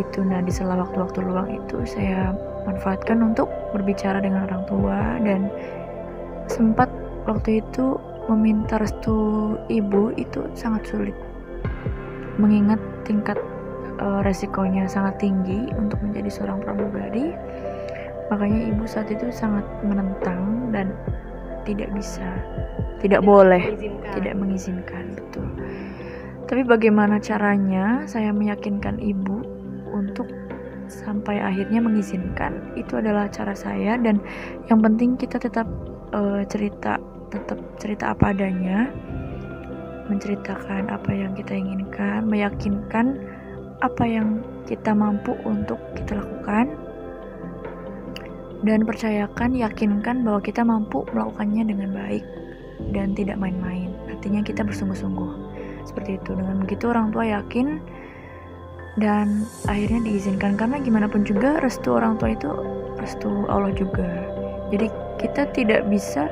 Itu 0.00 0.24
nah 0.24 0.40
di 0.40 0.52
sela 0.52 0.80
waktu-waktu 0.80 1.20
luang 1.20 1.52
itu 1.52 1.84
saya 1.84 2.32
manfaatkan 2.64 3.20
untuk 3.20 3.50
berbicara 3.76 4.22
dengan 4.22 4.48
orang 4.48 4.62
tua 4.64 4.98
dan 5.20 5.52
sempat 6.48 6.88
waktu 7.28 7.60
itu 7.60 8.00
meminta 8.30 8.78
restu 8.78 9.58
ibu 9.66 10.14
itu 10.14 10.46
sangat 10.54 10.86
sulit 10.86 11.16
mengingat 12.38 12.78
tingkat 13.04 13.36
uh, 14.02 14.20
resikonya 14.26 14.90
sangat 14.90 15.22
tinggi 15.22 15.70
untuk 15.78 16.02
menjadi 16.02 16.28
seorang 16.28 16.58
pramugari. 16.58 17.30
Makanya 18.28 18.74
ibu 18.74 18.84
saat 18.88 19.08
itu 19.12 19.30
sangat 19.30 19.64
menentang 19.86 20.74
dan 20.74 20.90
tidak 21.62 21.94
bisa 21.94 22.26
tidak, 22.98 23.22
boleh 23.22 23.62
mengizinkan. 23.62 24.12
tidak 24.18 24.34
mengizinkan 24.34 25.04
betul. 25.14 25.46
Tapi 26.50 26.62
bagaimana 26.66 27.22
caranya? 27.22 28.02
Saya 28.04 28.34
meyakinkan 28.34 28.98
ibu 28.98 29.46
untuk 29.94 30.26
sampai 30.90 31.38
akhirnya 31.38 31.80
mengizinkan. 31.80 32.74
Itu 32.74 32.98
adalah 32.98 33.30
cara 33.30 33.54
saya 33.54 33.96
dan 34.00 34.18
yang 34.68 34.82
penting 34.82 35.14
kita 35.14 35.38
tetap 35.38 35.64
uh, 36.12 36.42
cerita 36.50 36.98
tetap 37.32 37.58
cerita 37.80 38.12
apa 38.12 38.36
adanya 38.36 38.92
menceritakan 40.12 40.92
apa 40.92 41.08
yang 41.14 41.32
kita 41.32 41.56
inginkan 41.56 42.28
meyakinkan 42.28 43.16
apa 43.82 44.06
yang 44.06 44.46
kita 44.70 44.94
mampu 44.94 45.34
untuk 45.42 45.78
kita 45.98 46.22
lakukan 46.22 46.78
dan 48.62 48.86
percayakan, 48.86 49.58
yakinkan 49.58 50.22
bahwa 50.22 50.38
kita 50.38 50.62
mampu 50.62 51.02
melakukannya 51.10 51.66
dengan 51.66 51.90
baik 51.90 52.22
dan 52.94 53.10
tidak 53.18 53.34
main-main. 53.42 53.90
Artinya 54.06 54.38
kita 54.46 54.62
bersungguh-sungguh. 54.62 55.30
Seperti 55.82 56.22
itu. 56.22 56.38
Dengan 56.38 56.62
begitu 56.62 56.94
orang 56.94 57.10
tua 57.10 57.26
yakin 57.26 57.82
dan 59.02 59.50
akhirnya 59.66 60.06
diizinkan 60.06 60.54
karena 60.54 60.78
gimana 60.78 61.10
pun 61.10 61.26
juga 61.26 61.58
restu 61.58 61.90
orang 61.98 62.22
tua 62.22 62.38
itu 62.38 62.50
restu 63.02 63.50
Allah 63.50 63.74
juga. 63.74 64.06
Jadi 64.70 64.86
kita 65.18 65.50
tidak 65.50 65.90
bisa 65.90 66.30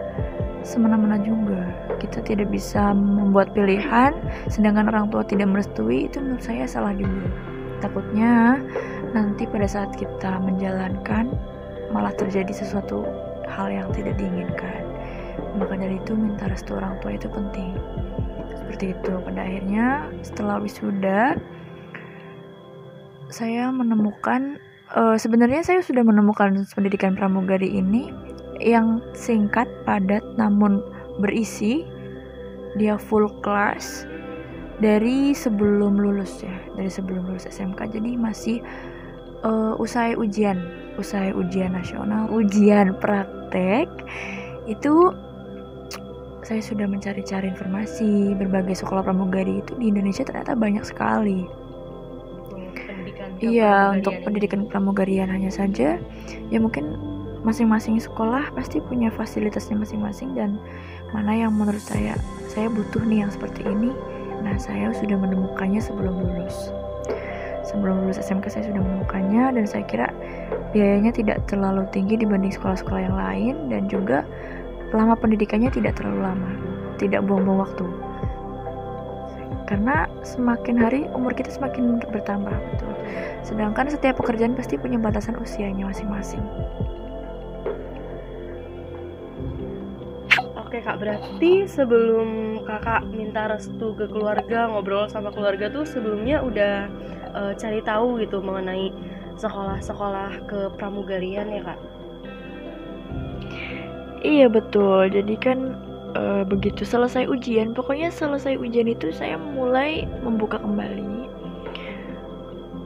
semena-mena 0.63 1.21
juga. 1.21 1.73
Kita 2.01 2.25
tidak 2.25 2.53
bisa 2.53 2.93
membuat 2.93 3.53
pilihan 3.57 4.13
sedangkan 4.49 4.89
orang 4.89 5.09
tua 5.09 5.25
tidak 5.25 5.49
merestui 5.49 6.09
itu 6.09 6.21
menurut 6.21 6.45
saya 6.45 6.65
salah 6.69 6.95
juga. 6.97 7.29
Takutnya 7.81 8.61
nanti 9.17 9.49
pada 9.49 9.67
saat 9.67 9.97
kita 9.97 10.39
menjalankan 10.43 11.33
malah 11.91 12.15
terjadi 12.15 12.53
sesuatu 12.55 13.03
hal 13.51 13.67
yang 13.73 13.89
tidak 13.91 14.15
diinginkan 14.15 14.91
maka 15.59 15.75
dari 15.75 15.99
itu 15.99 16.13
minta 16.15 16.47
restu 16.47 16.79
orang 16.79 16.99
tua 17.03 17.17
itu 17.19 17.27
penting 17.27 17.75
seperti 18.55 18.95
itu 18.95 19.13
pada 19.27 19.41
akhirnya 19.43 19.87
setelah 20.23 20.57
wisuda 20.63 21.35
saya 23.31 23.71
menemukan 23.71 24.59
uh, 24.95 25.19
sebenarnya 25.19 25.63
saya 25.63 25.81
sudah 25.83 26.03
menemukan 26.07 26.67
pendidikan 26.75 27.15
pramugari 27.19 27.79
ini 27.79 28.11
yang 28.63 29.01
singkat 29.17 29.67
padat 29.89 30.23
namun 30.37 30.85
berisi. 31.19 31.85
Dia 32.79 32.95
full 32.95 33.27
class 33.43 34.07
dari 34.81 35.37
sebelum 35.37 36.01
lulus 36.01 36.41
ya 36.41 36.57
dari 36.75 36.89
sebelum 36.89 37.29
lulus 37.29 37.45
SMK 37.45 38.01
jadi 38.01 38.17
masih 38.17 38.65
uh, 39.45 39.77
usai 39.77 40.17
ujian 40.17 40.57
usai 40.97 41.35
ujian 41.37 41.77
nasional 41.77 42.31
ujian 42.33 42.97
praktek. 42.97 43.87
Itu 44.71 45.13
saya 46.41 46.65
sudah 46.65 46.89
mencari-cari 46.89 47.53
informasi 47.53 48.35
berbagai 48.35 48.83
sekolah 48.83 49.05
pramugari 49.05 49.61
itu 49.61 49.77
di 49.77 49.93
Indonesia 49.93 50.25
ternyata 50.25 50.57
banyak 50.57 50.83
sekali. 50.83 51.47
iya, 53.41 53.89
untuk 53.97 54.21
pendidikan 54.21 54.69
pramugarian 54.69 55.33
hanya 55.33 55.49
saja. 55.49 55.97
Ya 56.53 56.59
mungkin 56.61 56.93
masing-masing 57.41 57.97
sekolah 57.97 58.53
pasti 58.53 58.85
punya 58.85 59.09
fasilitasnya 59.09 59.81
masing-masing 59.81 60.37
dan 60.37 60.61
mana 61.17 61.33
yang 61.33 61.57
menurut 61.57 61.81
saya 61.81 62.13
saya 62.53 62.69
butuh 62.69 63.01
nih 63.07 63.25
yang 63.25 63.33
seperti 63.33 63.65
ini. 63.65 63.95
Nah, 64.41 64.57
saya 64.57 64.93
sudah 64.97 65.21
menemukannya 65.21 65.81
sebelum 65.81 66.17
lulus. 66.17 66.73
Sebelum 67.65 68.05
lulus 68.05 68.19
SMK 68.19 68.51
saya 68.51 68.65
sudah 68.73 68.81
menemukannya 68.81 69.53
dan 69.57 69.65
saya 69.69 69.85
kira 69.85 70.09
biayanya 70.73 71.13
tidak 71.13 71.45
terlalu 71.47 71.85
tinggi 71.93 72.17
dibanding 72.19 72.51
sekolah-sekolah 72.51 73.03
yang 73.05 73.17
lain 73.17 73.55
dan 73.69 73.87
juga 73.87 74.25
lama 74.91 75.15
pendidikannya 75.15 75.71
tidak 75.71 75.95
terlalu 76.01 76.25
lama, 76.25 76.51
tidak 76.99 77.23
buang-buang 77.23 77.63
waktu. 77.63 77.87
Karena 79.71 80.11
semakin 80.27 80.77
hari 80.83 81.01
umur 81.15 81.31
kita 81.31 81.47
semakin 81.55 82.03
bertambah, 82.03 82.51
betul. 82.75 82.91
Sedangkan 83.47 83.87
setiap 83.87 84.19
pekerjaan 84.19 84.59
pasti 84.59 84.75
punya 84.75 84.99
batasan 84.99 85.39
usianya 85.39 85.87
masing-masing. 85.87 86.43
Oke 90.71 90.87
kak, 90.87 91.03
berarti 91.03 91.67
sebelum 91.67 92.63
kakak 92.63 93.03
minta 93.11 93.51
restu 93.51 93.91
ke 93.99 94.07
keluarga, 94.07 94.71
ngobrol 94.71 95.11
sama 95.11 95.35
keluarga 95.35 95.67
tuh 95.67 95.83
sebelumnya 95.83 96.39
udah 96.47 96.87
uh, 97.35 97.53
cari 97.59 97.83
tahu 97.83 98.23
gitu 98.23 98.39
mengenai 98.39 98.95
sekolah-sekolah 99.35 100.47
ke 100.47 100.71
pramugarian 100.79 101.51
ya 101.51 101.75
kak? 101.75 101.79
Iya 104.23 104.47
betul. 104.47 105.11
Jadi 105.11 105.35
kan 105.43 105.75
uh, 106.15 106.47
begitu 106.47 106.87
selesai 106.87 107.27
ujian, 107.27 107.75
pokoknya 107.75 108.15
selesai 108.15 108.55
ujian 108.55 108.87
itu 108.87 109.11
saya 109.11 109.43
mulai 109.43 110.07
membuka 110.23 110.63
kembali. 110.63 111.20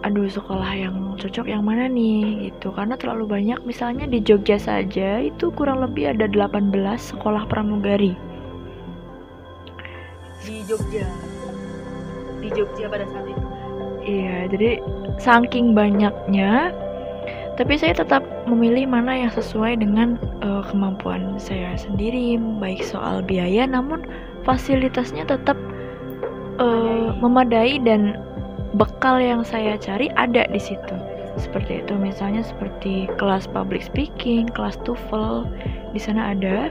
Aduh, 0.05 0.29
sekolah 0.29 0.73
yang 0.77 1.17
cocok 1.17 1.49
yang 1.49 1.65
mana 1.65 1.89
nih 1.89 2.53
gitu. 2.53 2.69
Karena 2.77 2.93
terlalu 3.01 3.25
banyak 3.25 3.65
misalnya 3.65 4.05
di 4.05 4.21
Jogja 4.21 4.61
saja 4.61 5.25
itu 5.25 5.49
kurang 5.57 5.81
lebih 5.81 6.13
ada 6.13 6.29
18 6.29 6.69
sekolah 7.01 7.49
pramugari. 7.49 8.13
Di 10.45 10.61
Jogja. 10.69 11.09
Di 12.45 12.49
Jogja 12.53 12.85
pada 12.93 13.09
saat 13.09 13.27
itu. 13.33 13.45
Iya, 14.05 14.53
jadi 14.53 14.85
saking 15.17 15.73
banyaknya 15.73 16.77
tapi 17.55 17.79
saya 17.79 17.95
tetap 17.95 18.27
memilih 18.51 18.91
mana 18.91 19.15
yang 19.15 19.33
sesuai 19.33 19.79
dengan 19.79 20.19
uh, 20.43 20.67
kemampuan 20.67 21.39
saya 21.39 21.79
sendiri 21.79 22.35
baik 22.59 22.83
soal 22.83 23.23
biaya 23.23 23.63
namun 23.63 24.03
fasilitasnya 24.43 25.23
tetap 25.23 25.55
uh, 26.59 27.15
memadai 27.23 27.79
dan 27.79 28.19
bekal 28.75 29.23
yang 29.23 29.47
saya 29.47 29.79
cari 29.79 30.11
ada 30.19 30.47
di 30.51 30.61
situ 30.61 30.97
seperti 31.35 31.83
itu 31.83 31.95
misalnya 31.99 32.47
seperti 32.47 33.11
kelas 33.19 33.51
public 33.51 33.83
speaking 33.83 34.47
kelas 34.51 34.79
TOEFL 34.87 35.47
di 35.91 35.99
sana 35.99 36.35
ada 36.35 36.71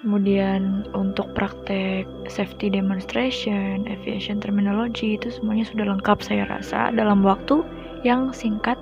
kemudian 0.00 0.88
untuk 0.96 1.28
praktek 1.36 2.08
safety 2.24 2.72
demonstration 2.72 3.84
aviation 3.84 4.40
terminology 4.40 5.20
itu 5.20 5.28
semuanya 5.28 5.68
sudah 5.68 5.84
lengkap 5.92 6.24
saya 6.24 6.48
rasa 6.48 6.88
dalam 6.96 7.20
waktu 7.20 7.60
yang 8.00 8.32
singkat 8.32 8.80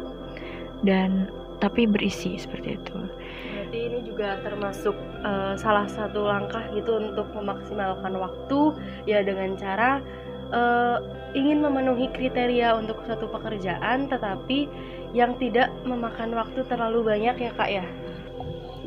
dan 0.87 1.27
tapi 1.59 1.91
berisi 1.91 2.39
seperti 2.39 2.79
itu. 2.79 2.99
Berarti 3.51 3.79
ini 3.83 3.99
juga 4.07 4.39
termasuk 4.47 4.95
uh, 5.27 5.59
salah 5.59 5.91
satu 5.91 6.23
langkah 6.23 6.63
gitu 6.71 7.03
untuk 7.03 7.27
memaksimalkan 7.35 8.15
waktu 8.15 8.79
ya 9.11 9.27
dengan 9.27 9.59
cara 9.59 9.99
uh, 10.53 10.99
ingin 11.37 11.61
memenuhi 11.61 12.09
kriteria 12.13 12.77
untuk 12.77 13.01
suatu 13.05 13.29
pekerjaan 13.29 14.09
tetapi 14.09 14.69
yang 15.17 15.37
tidak 15.41 15.73
memakan 15.89 16.37
waktu 16.37 16.61
terlalu 16.69 17.05
banyak 17.05 17.37
ya 17.41 17.53
kak 17.57 17.71
ya. 17.71 17.87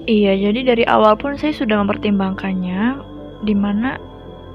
Iya, 0.10 0.34
jadi 0.50 0.74
dari 0.74 0.84
awal 0.90 1.14
pun 1.14 1.38
saya 1.38 1.54
sudah 1.54 1.78
mempertimbangkannya 1.86 3.06
di 3.46 3.54
mana 3.54 4.02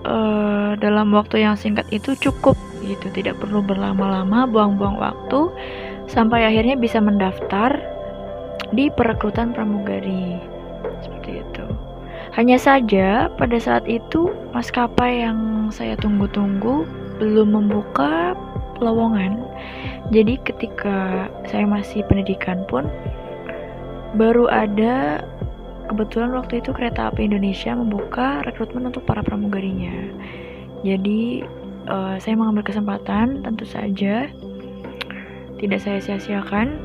uh, 0.02 0.74
dalam 0.78 1.14
waktu 1.14 1.46
yang 1.46 1.54
singkat 1.54 1.86
itu 1.94 2.18
cukup 2.18 2.58
gitu, 2.82 3.10
tidak 3.14 3.38
perlu 3.38 3.62
berlama-lama 3.62 4.46
buang-buang 4.50 4.98
waktu 4.98 5.50
sampai 6.10 6.46
akhirnya 6.50 6.74
bisa 6.78 6.98
mendaftar 6.98 7.78
di 8.74 8.90
perekrutan 8.90 9.54
pramugari 9.54 10.38
seperti 11.02 11.42
itu. 11.42 11.65
Hanya 12.36 12.60
saja 12.60 13.32
pada 13.32 13.56
saat 13.56 13.88
itu 13.88 14.28
maskapai 14.52 15.24
yang 15.24 15.72
saya 15.72 15.96
tunggu-tunggu 15.96 16.84
belum 17.16 17.56
membuka 17.56 18.36
lowongan. 18.76 19.40
Jadi 20.12 20.36
ketika 20.44 21.32
saya 21.48 21.64
masih 21.64 22.04
pendidikan 22.04 22.60
pun 22.68 22.84
baru 24.20 24.52
ada 24.52 25.24
kebetulan 25.88 26.36
waktu 26.36 26.60
itu 26.60 26.76
kereta 26.76 27.08
api 27.08 27.24
Indonesia 27.24 27.72
membuka 27.72 28.44
rekrutmen 28.44 28.92
untuk 28.92 29.08
para 29.08 29.24
pramugarinya. 29.24 30.12
Jadi 30.84 31.40
uh, 31.88 32.20
saya 32.20 32.36
mengambil 32.36 32.68
kesempatan 32.68 33.48
tentu 33.48 33.64
saja 33.64 34.28
tidak 35.56 35.80
saya 35.80 36.04
sia-siakan. 36.04 36.76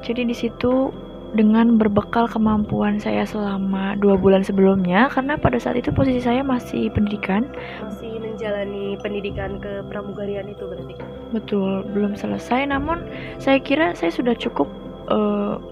Jadi 0.00 0.24
di 0.24 0.32
situ 0.32 0.88
dengan 1.30 1.78
berbekal 1.78 2.26
kemampuan 2.26 2.98
saya 2.98 3.22
selama 3.22 3.94
dua 3.98 4.18
bulan 4.18 4.42
sebelumnya, 4.42 5.06
karena 5.14 5.38
pada 5.38 5.56
saat 5.62 5.78
itu 5.78 5.94
posisi 5.94 6.18
saya 6.18 6.42
masih 6.42 6.90
pendidikan, 6.90 7.46
masih 7.82 8.18
menjalani 8.18 8.98
pendidikan 8.98 9.62
ke 9.62 9.86
pramugarian 9.86 10.50
itu 10.50 10.66
berarti. 10.66 10.94
Betul, 11.30 11.86
belum 11.94 12.18
selesai. 12.18 12.66
Namun 12.66 13.06
saya 13.38 13.62
kira 13.62 13.94
saya 13.94 14.10
sudah 14.10 14.34
cukup 14.34 14.66
uh, 15.06 15.62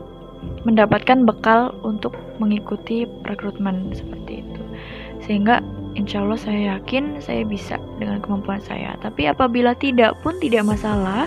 mendapatkan 0.62 1.26
bekal 1.26 1.74
untuk 1.82 2.14
mengikuti 2.38 3.10
rekrutmen 3.26 3.90
seperti 3.90 4.46
itu, 4.46 4.62
sehingga 5.26 5.58
insya 5.98 6.22
Allah 6.22 6.38
saya 6.38 6.60
yakin 6.78 7.18
saya 7.18 7.42
bisa 7.42 7.74
dengan 7.98 8.22
kemampuan 8.22 8.62
saya. 8.62 8.94
Tapi 9.02 9.26
apabila 9.26 9.74
tidak 9.74 10.14
pun 10.22 10.38
tidak 10.38 10.62
masalah, 10.62 11.26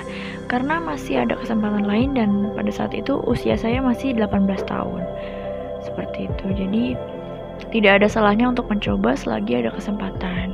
karena 0.52 0.84
masih 0.84 1.24
ada 1.24 1.40
kesempatan 1.40 1.88
lain 1.88 2.12
dan 2.12 2.52
pada 2.52 2.68
saat 2.68 2.92
itu 2.92 3.24
usia 3.24 3.56
saya 3.56 3.80
masih 3.80 4.12
18 4.12 4.52
tahun. 4.68 5.00
Seperti 5.80 6.28
itu. 6.28 6.46
Jadi 6.52 6.84
tidak 7.72 8.04
ada 8.04 8.08
salahnya 8.12 8.52
untuk 8.52 8.68
mencoba 8.68 9.16
selagi 9.16 9.64
ada 9.64 9.72
kesempatan. 9.72 10.52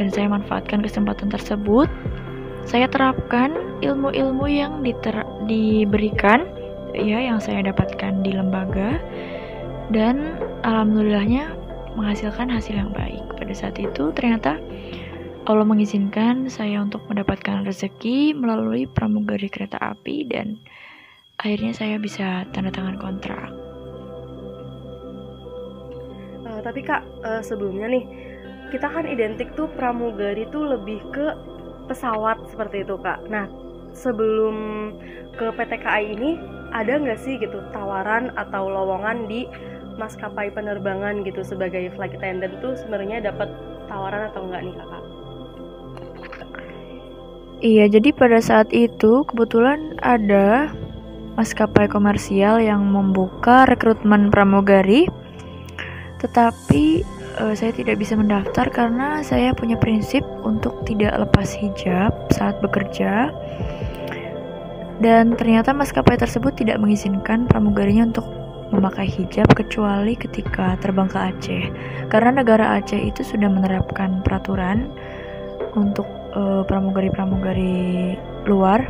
Dan 0.00 0.08
saya 0.08 0.32
manfaatkan 0.32 0.80
kesempatan 0.80 1.28
tersebut. 1.28 1.92
Saya 2.64 2.88
terapkan 2.88 3.52
ilmu-ilmu 3.84 4.48
yang 4.48 4.80
diberikan 5.44 6.48
ya 6.96 7.20
yang 7.20 7.44
saya 7.44 7.60
dapatkan 7.60 8.24
di 8.24 8.32
lembaga 8.32 8.96
dan 9.92 10.40
alhamdulillahnya 10.64 11.52
menghasilkan 11.92 12.48
hasil 12.48 12.72
yang 12.72 12.88
baik. 12.96 13.20
Pada 13.36 13.52
saat 13.52 13.76
itu 13.76 14.08
ternyata 14.16 14.56
Allah 15.50 15.66
mengizinkan 15.66 16.46
saya 16.46 16.78
untuk 16.78 17.02
mendapatkan 17.10 17.66
rezeki 17.66 18.38
melalui 18.38 18.86
pramugari 18.86 19.50
kereta 19.50 19.82
api 19.82 20.22
dan 20.30 20.54
akhirnya 21.42 21.74
saya 21.74 21.98
bisa 21.98 22.46
tanda 22.54 22.70
tangan 22.70 22.94
kontrak. 22.94 23.50
Uh, 26.46 26.62
tapi 26.62 26.86
kak 26.86 27.02
uh, 27.26 27.42
sebelumnya 27.42 27.98
nih 27.98 28.04
kita 28.70 28.86
kan 28.86 29.10
identik 29.10 29.50
tuh 29.58 29.66
pramugari 29.74 30.46
tuh 30.54 30.70
lebih 30.70 31.02
ke 31.10 31.34
pesawat 31.90 32.38
seperti 32.46 32.86
itu 32.86 32.94
kak. 33.02 33.18
Nah 33.26 33.50
sebelum 33.90 34.54
ke 35.34 35.50
PT 35.50 35.82
KAI 35.82 36.14
ini 36.14 36.38
ada 36.70 36.94
nggak 36.94 37.26
sih 37.26 37.42
gitu 37.42 37.58
tawaran 37.74 38.30
atau 38.38 38.70
lowongan 38.70 39.26
di 39.26 39.50
maskapai 39.98 40.54
penerbangan 40.54 41.26
gitu 41.26 41.42
sebagai 41.42 41.90
flight 41.98 42.14
attendant 42.14 42.54
tuh 42.62 42.78
sebenarnya 42.78 43.18
dapat 43.18 43.50
tawaran 43.90 44.30
atau 44.30 44.46
enggak 44.46 44.62
nih 44.62 44.78
kakak? 44.78 45.09
Iya, 47.60 47.92
jadi 47.92 48.16
pada 48.16 48.40
saat 48.40 48.72
itu 48.72 49.20
kebetulan 49.28 50.00
ada 50.00 50.72
maskapai 51.36 51.92
komersial 51.92 52.56
yang 52.56 52.88
membuka 52.88 53.68
rekrutmen 53.68 54.32
pramugari, 54.32 55.04
tetapi 56.24 57.04
uh, 57.36 57.52
saya 57.52 57.76
tidak 57.76 58.00
bisa 58.00 58.16
mendaftar 58.16 58.64
karena 58.72 59.20
saya 59.20 59.52
punya 59.52 59.76
prinsip 59.76 60.24
untuk 60.40 60.88
tidak 60.88 61.12
lepas 61.20 61.52
hijab 61.52 62.16
saat 62.32 62.56
bekerja. 62.64 63.28
Dan 65.04 65.36
ternyata 65.36 65.76
maskapai 65.76 66.16
tersebut 66.16 66.56
tidak 66.56 66.80
mengizinkan 66.80 67.44
pramugarinya 67.44 68.08
untuk 68.08 68.24
memakai 68.72 69.04
hijab 69.04 69.48
kecuali 69.52 70.16
ketika 70.16 70.80
terbang 70.80 71.12
ke 71.12 71.18
Aceh. 71.20 71.64
Karena 72.08 72.40
negara 72.40 72.80
Aceh 72.80 73.00
itu 73.00 73.20
sudah 73.20 73.52
menerapkan 73.52 74.24
peraturan 74.24 74.88
untuk 75.76 76.19
uh, 76.34 76.62
pramugari-pramugari 76.66 78.16
luar 78.46 78.84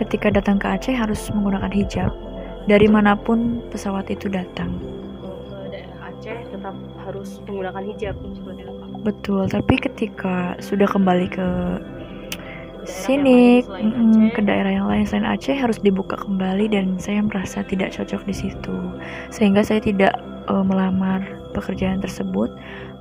ketika 0.00 0.32
datang 0.32 0.58
ke 0.58 0.66
Aceh 0.66 0.94
harus 0.94 1.30
menggunakan 1.30 1.72
hijab. 1.72 2.12
Dari 2.70 2.86
mana 2.86 3.18
pun 3.18 3.58
pesawat 3.74 4.06
itu 4.10 4.30
datang. 4.30 4.78
Aceh 6.02 6.38
tetap 6.54 6.74
harus 7.02 7.42
menggunakan 7.46 7.82
hijab 7.82 8.14
Betul, 9.02 9.50
tapi 9.50 9.74
ketika 9.82 10.54
sudah 10.62 10.86
kembali 10.86 11.26
ke 11.26 11.48
sini 12.86 13.62
mm, 13.62 14.34
ke 14.34 14.42
daerah 14.42 14.74
yang 14.74 14.86
lain 14.90 15.06
selain 15.06 15.26
Aceh 15.26 15.54
harus 15.54 15.78
dibuka 15.82 16.18
kembali 16.18 16.70
dan 16.70 16.98
saya 16.98 17.22
merasa 17.22 17.66
tidak 17.66 17.94
cocok 17.94 18.22
di 18.26 18.34
situ. 18.34 18.76
Sehingga 19.34 19.66
saya 19.66 19.82
tidak 19.82 20.14
uh, 20.46 20.62
melamar 20.62 21.22
pekerjaan 21.54 22.02
tersebut 22.02 22.50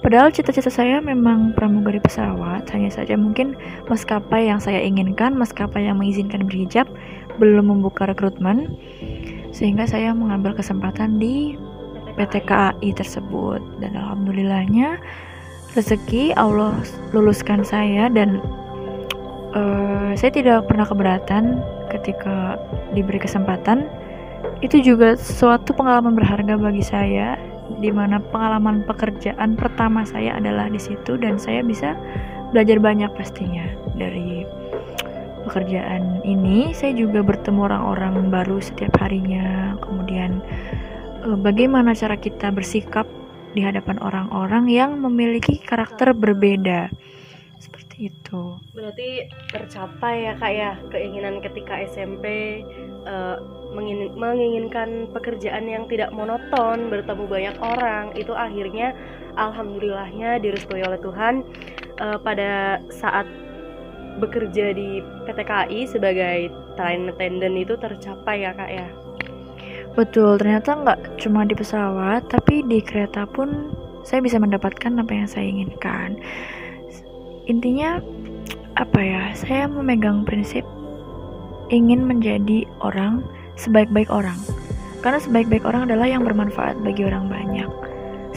padahal 0.01 0.33
cita-cita 0.33 0.73
saya 0.73 0.97
memang 0.99 1.53
pramugari 1.53 2.01
pesawat 2.01 2.65
hanya 2.73 2.89
saja 2.89 3.13
mungkin 3.15 3.53
maskapai 3.87 4.49
yang 4.49 4.57
saya 4.57 4.81
inginkan 4.81 5.37
maskapai 5.37 5.85
yang 5.85 6.01
mengizinkan 6.01 6.45
berhijab 6.45 6.89
belum 7.37 7.69
membuka 7.69 8.09
rekrutmen 8.09 8.77
sehingga 9.51 9.85
saya 9.85 10.15
mengambil 10.15 10.55
kesempatan 10.55 11.19
di 11.19 11.55
PT 12.15 12.47
KAI 12.47 12.89
tersebut. 12.95 13.59
Dan 13.79 13.95
alhamdulillahnya 13.95 14.99
rezeki 15.75 16.35
Allah 16.35 16.75
luluskan 17.15 17.63
saya 17.63 18.11
dan 18.11 18.43
uh, 19.55 20.11
saya 20.15 20.31
tidak 20.31 20.67
pernah 20.67 20.87
keberatan 20.87 21.59
ketika 21.91 22.59
diberi 22.95 23.19
kesempatan. 23.19 23.87
Itu 24.65 24.81
juga 24.81 25.17
suatu 25.17 25.73
pengalaman 25.73 26.17
berharga 26.17 26.57
bagi 26.57 26.81
saya 26.81 27.37
di 27.79 27.89
mana 27.93 28.19
pengalaman 28.19 28.83
pekerjaan 28.83 29.55
pertama 29.55 30.03
saya 30.03 30.37
adalah 30.37 30.67
di 30.67 30.81
situ 30.81 31.15
dan 31.15 31.37
saya 31.37 31.61
bisa 31.61 31.95
belajar 32.51 32.77
banyak 32.81 33.11
pastinya. 33.15 33.65
Dari 33.95 34.43
pekerjaan 35.47 36.21
ini 36.25 36.75
saya 36.75 36.93
juga 36.93 37.25
bertemu 37.25 37.71
orang-orang 37.71 38.29
baru 38.29 38.57
setiap 38.59 38.99
harinya. 39.01 39.75
Kemudian 39.79 40.43
uh, 41.25 41.37
bagaimana 41.39 41.95
cara 41.95 42.19
kita 42.19 42.51
bersikap 42.51 43.07
di 43.51 43.63
hadapan 43.63 43.99
orang-orang 43.99 44.71
yang 44.71 44.99
memiliki 45.03 45.59
karakter 45.59 46.15
berbeda 46.15 46.87
itu. 48.01 48.57
Berarti 48.73 49.29
tercapai 49.53 50.25
ya 50.25 50.33
kak 50.41 50.53
ya 50.53 50.71
keinginan 50.89 51.37
ketika 51.45 51.77
SMP 51.85 52.25
uh, 53.05 53.37
menginginkan 54.17 55.07
pekerjaan 55.13 55.69
yang 55.69 55.85
tidak 55.85 56.09
monoton, 56.09 56.89
bertemu 56.89 57.23
banyak 57.29 57.55
orang. 57.61 58.05
Itu 58.17 58.33
akhirnya 58.33 58.97
alhamdulillahnya 59.37 60.41
direstui 60.41 60.81
oleh 60.81 60.97
Tuhan 60.97 61.45
uh, 62.01 62.17
pada 62.17 62.81
saat 62.89 63.29
bekerja 64.19 64.75
di 64.75 64.99
PT 65.23 65.39
KAI 65.47 65.79
sebagai 65.87 66.37
train 66.75 67.07
attendant 67.07 67.55
itu 67.55 67.77
tercapai 67.79 68.43
ya 68.43 68.51
kak 68.57 68.71
ya. 68.73 68.89
Betul, 69.91 70.39
ternyata 70.39 70.75
nggak 70.75 71.19
cuma 71.19 71.43
di 71.43 71.51
pesawat, 71.51 72.31
tapi 72.31 72.63
di 72.63 72.79
kereta 72.79 73.27
pun 73.27 73.75
saya 74.07 74.23
bisa 74.23 74.39
mendapatkan 74.39 74.91
apa 74.97 75.11
yang 75.11 75.27
saya 75.27 75.45
inginkan. 75.47 76.15
Intinya, 77.49 77.97
apa 78.77 78.99
ya, 79.01 79.23
saya 79.33 79.65
memegang 79.65 80.25
prinsip 80.25 80.61
ingin 81.71 82.03
menjadi 82.05 82.67
orang 82.83 83.25
sebaik-baik 83.57 84.11
orang. 84.11 84.37
Karena 85.01 85.17
sebaik-baik 85.17 85.65
orang 85.65 85.89
adalah 85.89 86.05
yang 86.05 86.21
bermanfaat 86.21 86.77
bagi 86.85 87.01
orang 87.07 87.25
banyak. 87.25 87.69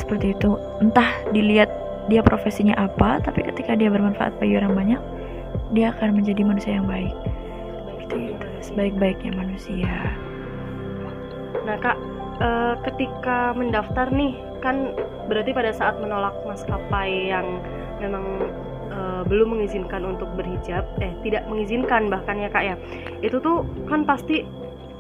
Seperti 0.01 0.33
itu, 0.33 0.57
entah 0.81 1.13
dilihat 1.37 1.69
dia 2.09 2.25
profesinya 2.25 2.77
apa, 2.81 3.21
tapi 3.21 3.45
ketika 3.45 3.77
dia 3.77 3.93
bermanfaat 3.93 4.37
bagi 4.41 4.57
orang 4.57 4.73
banyak, 4.73 5.01
dia 5.77 5.93
akan 5.93 6.21
menjadi 6.21 6.43
manusia 6.45 6.73
yang 6.81 6.89
baik. 6.89 7.13
Seperti 7.85 8.19
itu, 8.33 8.49
sebaik-baiknya 8.73 9.33
manusia. 9.37 9.95
Nah 11.65 11.77
kak, 11.81 11.97
e, 12.41 12.49
ketika 12.91 13.57
mendaftar 13.57 14.13
nih 14.13 14.37
kan 14.61 14.93
berarti 15.29 15.53
pada 15.53 15.73
saat 15.73 15.97
menolak 16.01 16.37
maskapai 16.45 17.33
yang 17.33 17.61
memang 18.01 18.49
e, 18.95 19.01
belum 19.27 19.59
mengizinkan 19.59 20.07
untuk 20.07 20.31
berhijab, 20.39 20.87
eh 21.03 21.11
tidak 21.27 21.51
mengizinkan 21.51 22.07
bahkan 22.07 22.39
ya 22.39 22.49
kak 22.49 22.65
ya, 22.65 22.77
itu 23.21 23.43
tuh 23.43 23.67
kan 23.91 24.07
pasti 24.07 24.47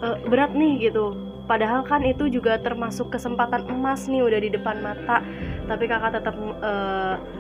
e, 0.03 0.09
berat 0.27 0.53
nih 0.53 0.91
gitu. 0.91 1.15
Padahal 1.45 1.85
kan 1.85 2.01
itu 2.01 2.33
juga 2.33 2.57
termasuk 2.57 3.13
kesempatan 3.13 3.69
emas 3.69 4.09
nih 4.09 4.25
udah 4.25 4.41
di 4.41 4.49
depan 4.49 4.81
mata. 4.81 5.21
Tapi 5.69 5.85
kakak 5.85 6.17
tetap 6.17 6.33
e, 6.41 6.73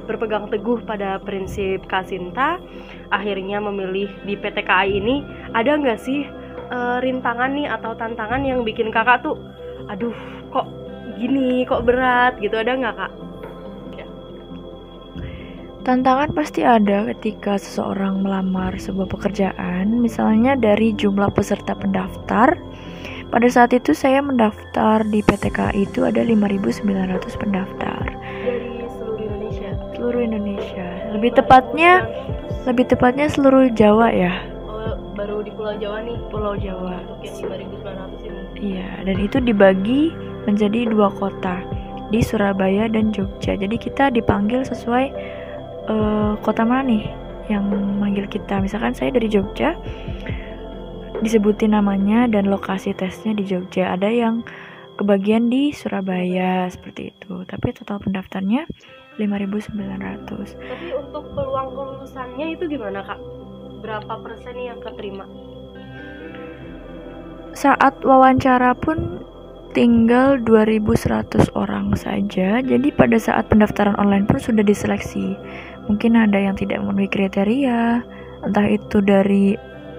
berpegang 0.04 0.52
teguh 0.52 0.84
pada 0.84 1.16
prinsip 1.24 1.88
Kasinta. 1.88 2.60
Akhirnya 3.08 3.64
memilih 3.64 4.12
di 4.28 4.36
PT 4.36 4.60
KAI 4.60 5.00
ini. 5.00 5.24
Ada 5.56 5.80
nggak 5.80 6.00
sih 6.04 6.28
uh, 6.70 6.98
rintangan 7.02 7.50
nih 7.52 7.68
atau 7.68 7.92
tantangan 7.96 8.42
yang 8.44 8.62
bikin 8.64 8.88
kakak 8.88 9.20
tuh 9.24 9.36
aduh 9.90 10.14
kok 10.48 10.66
gini 11.20 11.66
kok 11.68 11.84
berat 11.84 12.38
gitu 12.40 12.56
ada 12.56 12.72
nggak 12.72 12.94
kak 12.96 13.12
Tantangan 15.84 16.32
pasti 16.32 16.64
ada 16.64 17.04
ketika 17.12 17.60
seseorang 17.60 18.24
melamar 18.24 18.72
sebuah 18.80 19.04
pekerjaan, 19.04 20.00
misalnya 20.00 20.56
dari 20.56 20.96
jumlah 20.96 21.28
peserta 21.36 21.76
pendaftar. 21.76 22.56
Pada 23.28 23.48
saat 23.52 23.76
itu 23.76 23.92
saya 23.92 24.24
mendaftar 24.24 25.04
di 25.04 25.20
PTK 25.20 25.76
itu 25.76 26.08
ada 26.08 26.24
5.900 26.24 26.88
pendaftar. 27.36 28.02
Dari 28.48 28.88
seluruh 28.96 29.20
Indonesia. 29.20 29.70
Seluruh 29.92 30.22
Indonesia. 30.24 30.88
Lebih 31.12 31.30
tepatnya 31.36 31.92
lebih 32.64 32.88
tepatnya 32.88 33.28
seluruh 33.28 33.68
Jawa 33.76 34.08
ya 34.08 34.32
baru 35.14 35.46
di 35.46 35.52
Pulau 35.54 35.78
Jawa 35.78 35.98
nih 36.02 36.18
Pulau 36.28 36.54
Jawa 36.58 36.98
untuk 37.06 37.22
yang 37.22 37.36
5900 37.80 38.26
ini 38.26 38.42
iya 38.74 38.90
dan 39.06 39.16
itu 39.22 39.38
dibagi 39.38 40.10
menjadi 40.44 40.90
dua 40.90 41.08
kota 41.14 41.62
di 42.10 42.20
Surabaya 42.20 42.90
dan 42.90 43.14
Jogja 43.14 43.54
jadi 43.54 43.76
kita 43.78 44.10
dipanggil 44.10 44.66
sesuai 44.66 45.14
uh, 45.88 46.34
kota 46.40 46.62
mana 46.66 46.86
nih 46.86 47.04
yang 47.52 47.68
manggil 48.00 48.24
kita 48.28 48.60
misalkan 48.60 48.96
saya 48.96 49.12
dari 49.12 49.28
Jogja 49.28 49.76
disebutin 51.20 51.76
namanya 51.76 52.28
dan 52.28 52.48
lokasi 52.48 52.96
tesnya 52.96 53.36
di 53.36 53.44
Jogja 53.44 53.92
ada 53.92 54.08
yang 54.08 54.44
kebagian 54.96 55.52
di 55.52 55.72
Surabaya 55.74 56.68
seperti 56.72 57.12
itu 57.12 57.44
tapi 57.44 57.72
total 57.76 58.00
pendaftarnya 58.00 58.64
5.900 59.20 59.70
tapi 60.56 60.86
untuk 60.96 61.24
peluang 61.36 61.68
kelulusannya 61.76 62.46
itu 62.56 62.64
gimana 62.66 63.04
kak 63.04 63.20
berapa 63.84 64.16
persen 64.24 64.56
yang 64.56 64.80
keterima? 64.80 65.28
Saat 67.52 68.00
wawancara 68.00 68.72
pun 68.72 69.20
tinggal 69.76 70.40
2100 70.40 71.52
orang 71.52 71.92
saja. 71.94 72.64
Jadi 72.64 72.88
pada 72.88 73.20
saat 73.20 73.52
pendaftaran 73.52 73.94
online 74.00 74.24
pun 74.24 74.40
sudah 74.40 74.64
diseleksi. 74.64 75.36
Mungkin 75.86 76.16
ada 76.16 76.40
yang 76.40 76.56
tidak 76.56 76.80
memenuhi 76.80 77.08
kriteria, 77.12 78.00
entah 78.44 78.66
itu 78.68 79.04
dari 79.04 79.56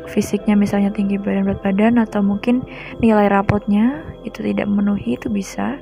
fisiknya 0.10 0.54
misalnya 0.54 0.93
tinggi 0.93 1.17
badan 1.17 1.50
berat 1.50 1.62
badan 1.65 1.93
atau 1.98 2.21
mungkin 2.21 2.62
nilai 3.02 3.30
rapotnya 3.30 4.06
itu 4.26 4.41
tidak 4.45 4.69
memenuhi 4.69 5.17
itu 5.17 5.30
bisa. 5.30 5.78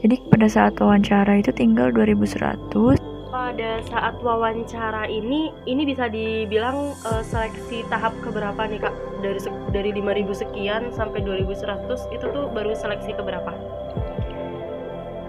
Jadi 0.00 0.16
pada 0.32 0.48
saat 0.48 0.80
wawancara 0.80 1.44
itu 1.44 1.52
tinggal 1.52 1.92
2100 1.92 3.10
pada 3.30 3.78
saat 3.86 4.14
wawancara 4.22 5.06
ini 5.06 5.54
ini 5.66 5.82
bisa 5.86 6.10
dibilang 6.10 6.94
uh, 7.06 7.22
seleksi 7.22 7.86
tahap 7.86 8.14
keberapa 8.22 8.58
nih 8.66 8.82
kak? 8.82 8.94
Dari 9.22 9.40
dari 9.70 9.90
5000 9.94 10.42
sekian 10.46 10.82
sampai 10.90 11.22
2100 11.22 12.14
itu 12.14 12.26
tuh 12.30 12.46
baru 12.50 12.74
seleksi 12.74 13.14
keberapa? 13.14 13.54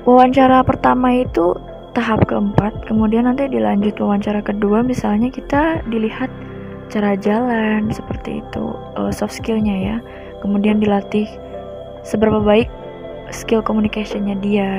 Wawancara 0.05 0.65
pertama 0.65 1.13
itu 1.13 1.53
tahap 1.91 2.23
keempat 2.27 2.87
kemudian 2.87 3.27
nanti 3.27 3.51
dilanjut 3.51 3.99
wawancara 3.99 4.39
kedua 4.39 4.79
misalnya 4.81 5.27
kita 5.27 5.83
dilihat 5.91 6.31
cara 6.91 7.15
jalan 7.15 7.87
seperti 7.87 8.43
itu 8.43 8.75
uh, 8.99 9.09
soft 9.09 9.39
skillnya 9.39 9.75
ya. 9.79 9.97
Kemudian 10.43 10.83
dilatih 10.83 11.25
seberapa 12.03 12.43
baik 12.43 12.67
skill 13.31 13.63
communicationnya 13.63 14.35
dia. 14.43 14.71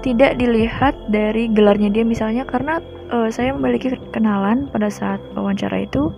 Tidak 0.00 0.40
dilihat 0.40 0.96
dari 1.12 1.48
gelarnya 1.48 1.92
dia 1.92 2.04
misalnya 2.04 2.44
karena 2.48 2.80
uh, 3.12 3.28
saya 3.28 3.52
memiliki 3.52 3.92
kenalan 4.12 4.68
pada 4.72 4.88
saat 4.88 5.20
wawancara 5.36 5.84
itu 5.84 6.12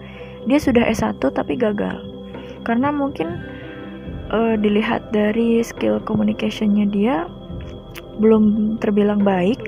dia 0.47 0.63
sudah 0.63 0.87
S1 0.87 1.19
tapi 1.19 1.59
gagal. 1.59 1.99
Karena 2.63 2.91
mungkin 2.95 3.43
uh, 4.31 4.55
dilihat 4.59 5.11
dari 5.11 5.63
skill 5.67 5.99
communicationnya 6.03 6.87
dia 6.87 7.27
belum 8.23 8.77
terbilang 8.81 9.23
baik 9.23 9.59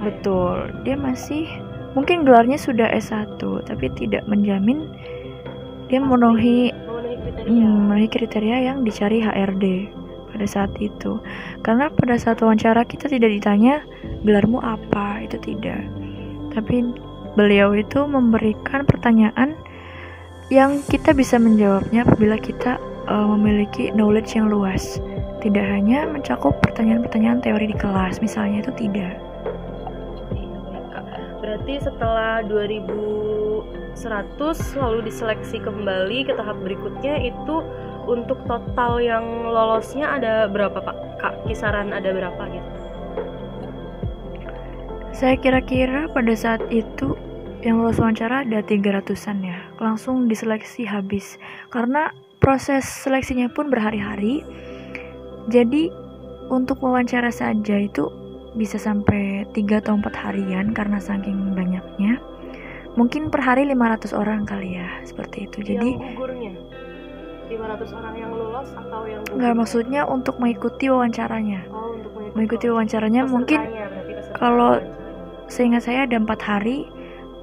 betul. 0.00 0.72
Dia 0.84 0.96
masih 0.98 1.48
mungkin 1.96 2.28
gelarnya 2.28 2.60
sudah 2.60 2.92
S1 2.92 3.40
tapi 3.40 3.88
tidak 3.96 4.28
menjamin 4.28 4.84
dia 5.88 6.02
memenuhi 6.02 6.74
memenuhi 7.48 8.08
kriteria 8.10 8.68
yang 8.68 8.84
dicari 8.84 9.22
HRD 9.22 9.88
pada 10.36 10.46
saat 10.46 10.72
itu. 10.82 11.16
Karena 11.64 11.88
pada 11.88 12.20
saat 12.20 12.42
wawancara 12.44 12.84
kita 12.84 13.08
tidak 13.08 13.32
ditanya 13.40 13.80
gelarmu 14.26 14.60
apa? 14.60 15.24
Itu 15.24 15.40
tidak. 15.40 15.80
Tapi 16.52 16.84
beliau 17.38 17.72
itu 17.72 18.04
memberikan 18.04 18.84
pertanyaan 18.84 19.56
yang 20.52 20.78
kita 20.86 21.16
bisa 21.16 21.40
menjawabnya 21.40 22.06
apabila 22.06 22.36
kita 22.38 22.78
uh, 23.08 23.26
memiliki 23.34 23.88
knowledge 23.96 24.36
yang 24.36 24.52
luas. 24.52 25.00
Tidak 25.40 25.62
hanya 25.62 26.10
mencakup 26.10 26.58
pertanyaan-pertanyaan 26.60 27.40
teori 27.40 27.70
di 27.70 27.76
kelas 27.78 28.18
misalnya 28.18 28.66
itu 28.66 28.72
tidak 28.74 29.25
berarti 31.56 31.88
setelah 31.88 32.44
2100 32.52 33.96
lalu 34.76 35.08
diseleksi 35.08 35.56
kembali 35.56 36.28
ke 36.28 36.36
tahap 36.36 36.60
berikutnya 36.60 37.32
itu 37.32 37.64
untuk 38.04 38.44
total 38.44 39.00
yang 39.00 39.24
lolosnya 39.48 40.04
ada 40.04 40.52
berapa 40.52 40.76
pak? 40.76 41.16
Kak 41.16 41.48
kisaran 41.48 41.96
ada 41.96 42.12
berapa 42.12 42.42
gitu? 42.52 42.70
Saya 45.16 45.40
kira-kira 45.40 46.12
pada 46.12 46.36
saat 46.36 46.60
itu 46.68 47.16
yang 47.64 47.80
lolos 47.80 47.96
wawancara 48.04 48.44
ada 48.44 48.60
300an 48.60 49.40
ya. 49.40 49.56
Langsung 49.80 50.28
diseleksi 50.28 50.84
habis. 50.84 51.40
Karena 51.72 52.12
proses 52.36 52.84
seleksinya 52.84 53.48
pun 53.48 53.72
berhari-hari. 53.72 54.44
Jadi 55.48 55.88
untuk 56.52 56.84
wawancara 56.84 57.32
saja 57.32 57.80
itu 57.80 58.12
bisa 58.56 58.80
sampai 58.80 59.44
3 59.52 59.84
atau 59.84 59.94
4 60.00 60.08
harian 60.16 60.72
karena 60.72 60.98
saking 60.98 61.52
banyaknya. 61.52 62.18
Mungkin 62.96 63.28
per 63.28 63.44
hari 63.44 63.68
500 63.68 64.16
orang 64.16 64.48
kali 64.48 64.80
ya 64.80 64.88
seperti 65.04 65.44
itu. 65.44 65.60
Jadi 65.60 66.00
yang 66.00 66.16
gugurnya 66.16 66.52
500 67.46 67.94
orang 67.94 68.14
yang 68.18 68.32
lolos 68.34 68.68
atau 68.74 69.06
yang 69.06 69.22
Enggak 69.30 69.54
maksudnya 69.54 70.02
untuk 70.08 70.40
mengikuti 70.40 70.90
wawancaranya. 70.90 71.62
Oh, 71.70 71.94
untuk 71.94 72.10
mengikuti, 72.16 72.34
mengikuti 72.34 72.66
wawancaranya 72.72 73.22
mungkin 73.28 73.60
kalau 74.34 74.80
seingat 75.46 75.86
saya 75.86 76.08
ada 76.08 76.18
empat 76.18 76.40
hari 76.42 76.88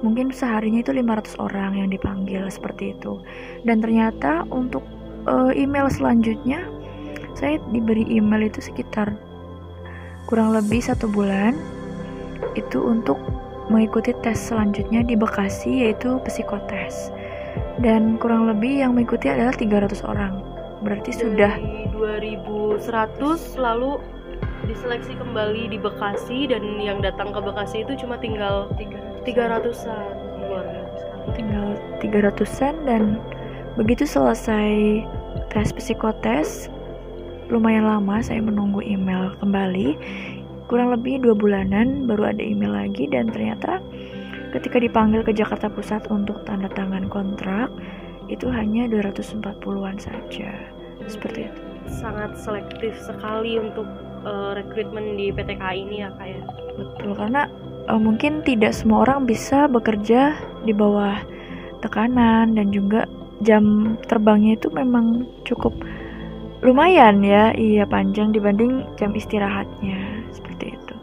mungkin 0.04 0.28
seharinya 0.28 0.84
itu 0.84 0.92
500 0.92 1.40
orang 1.40 1.80
yang 1.80 1.88
dipanggil 1.88 2.44
seperti 2.52 2.92
itu. 2.92 3.22
Dan 3.64 3.80
ternyata 3.80 4.44
untuk 4.52 4.84
uh, 5.24 5.54
email 5.56 5.88
selanjutnya 5.88 6.68
saya 7.32 7.56
diberi 7.72 8.04
email 8.12 8.46
itu 8.46 8.60
sekitar 8.60 9.16
kurang 10.24 10.56
lebih 10.56 10.80
satu 10.80 11.04
bulan 11.08 11.56
itu 12.56 12.80
untuk 12.80 13.20
mengikuti 13.68 14.12
tes 14.20 14.36
selanjutnya 14.36 15.00
di 15.04 15.16
Bekasi 15.16 15.88
yaitu 15.88 16.20
psikotes 16.24 17.12
dan 17.80 18.20
kurang 18.20 18.46
lebih 18.48 18.84
yang 18.84 18.94
mengikuti 18.94 19.28
adalah 19.32 19.54
300 19.56 20.04
orang. 20.04 20.40
Berarti 20.84 21.16
Dari 21.16 21.20
sudah 21.20 21.52
2100 21.96 23.56
lalu 23.56 24.00
diseleksi 24.68 25.12
kembali 25.16 25.72
di 25.72 25.78
Bekasi 25.80 26.48
dan 26.48 26.62
yang 26.80 27.00
datang 27.00 27.32
ke 27.32 27.40
Bekasi 27.40 27.84
itu 27.84 27.96
cuma 28.04 28.20
tinggal 28.20 28.68
300-an. 29.24 30.04
tinggal 31.32 31.66
300-an 32.04 32.74
dan 32.84 33.16
begitu 33.80 34.04
selesai 34.04 35.02
tes 35.50 35.72
psikotes 35.72 36.68
lumayan 37.52 37.84
lama 37.88 38.20
saya 38.24 38.40
menunggu 38.40 38.80
email 38.84 39.34
kembali. 39.40 39.96
Kurang 40.70 40.96
lebih 40.96 41.20
dua 41.20 41.36
bulanan 41.36 42.08
baru 42.08 42.32
ada 42.32 42.40
email 42.40 42.72
lagi 42.72 43.04
dan 43.10 43.28
ternyata 43.28 43.84
ketika 44.56 44.80
dipanggil 44.80 45.20
ke 45.20 45.36
Jakarta 45.36 45.68
Pusat 45.68 46.08
untuk 46.08 46.40
tanda 46.48 46.70
tangan 46.72 47.10
kontrak 47.12 47.68
itu 48.32 48.48
hanya 48.48 48.88
240-an 48.88 49.96
saja. 50.00 50.50
Seperti 51.04 51.52
itu. 51.52 51.60
Sangat 51.84 52.40
selektif 52.40 52.96
sekali 53.04 53.60
untuk 53.60 53.84
uh, 54.24 54.56
rekrutmen 54.56 55.20
di 55.20 55.28
PTK 55.28 55.62
ini 55.76 56.00
ya 56.00 56.08
kak 56.16 56.28
ya? 56.32 56.40
Betul 56.80 57.12
karena 57.12 57.44
uh, 57.92 58.00
mungkin 58.00 58.40
tidak 58.40 58.72
semua 58.72 59.04
orang 59.04 59.28
bisa 59.28 59.68
bekerja 59.68 60.32
di 60.64 60.72
bawah 60.72 61.20
tekanan 61.84 62.56
dan 62.56 62.72
juga 62.72 63.04
jam 63.44 63.94
terbangnya 64.08 64.56
itu 64.56 64.72
memang 64.72 65.28
cukup 65.44 65.76
lumayan 66.64 67.20
ya 67.20 67.52
iya 67.52 67.84
panjang 67.84 68.32
dibanding 68.32 68.88
jam 68.96 69.12
istirahatnya 69.12 70.24
seperti 70.32 70.72
itu. 70.72 70.96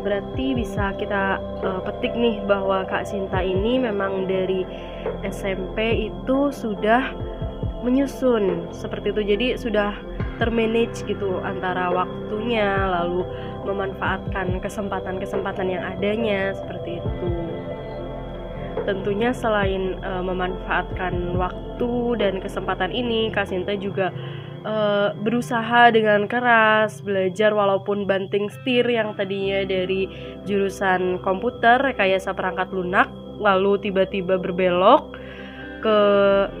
Berarti 0.00 0.56
bisa 0.56 0.96
kita 0.96 1.42
uh, 1.60 1.82
petik 1.84 2.14
nih 2.16 2.40
bahwa 2.46 2.86
Kak 2.88 3.04
Sinta 3.04 3.44
ini 3.44 3.82
memang 3.82 4.30
dari 4.30 4.64
SMP 5.26 6.08
itu 6.08 6.54
sudah 6.54 7.12
menyusun 7.82 8.70
seperti 8.72 9.12
itu. 9.12 9.22
Jadi 9.26 9.46
sudah 9.60 9.92
termanage 10.40 11.04
gitu 11.04 11.42
antara 11.44 11.92
waktunya 11.92 12.88
lalu 12.88 13.26
memanfaatkan 13.68 14.56
kesempatan-kesempatan 14.62 15.66
yang 15.68 15.84
adanya 15.84 16.56
seperti 16.56 17.02
itu 17.02 17.39
tentunya 18.84 19.30
selain 19.34 19.98
uh, 20.00 20.24
memanfaatkan 20.24 21.36
waktu 21.36 21.92
dan 22.20 22.40
kesempatan 22.40 22.92
ini 22.92 23.28
Kak 23.32 23.48
Sinta 23.48 23.76
juga 23.76 24.12
uh, 24.64 25.12
berusaha 25.20 25.92
dengan 25.92 26.28
keras 26.28 27.00
belajar 27.00 27.52
walaupun 27.52 28.04
banting 28.04 28.48
setir 28.48 28.88
yang 28.88 29.16
tadinya 29.16 29.64
dari 29.64 30.08
jurusan 30.44 31.20
komputer 31.24 31.80
rekayasa 31.80 32.32
perangkat 32.32 32.68
lunak 32.72 33.08
lalu 33.40 33.80
tiba-tiba 33.80 34.36
berbelok 34.36 35.16
ke 35.80 35.98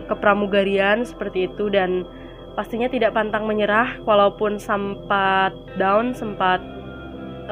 kepramugarian 0.08 1.04
seperti 1.04 1.44
itu 1.52 1.68
dan 1.68 2.08
pastinya 2.56 2.88
tidak 2.88 3.12
pantang 3.12 3.44
menyerah 3.44 4.00
walaupun 4.08 4.56
sempat 4.56 5.52
down 5.76 6.16
sempat 6.16 6.64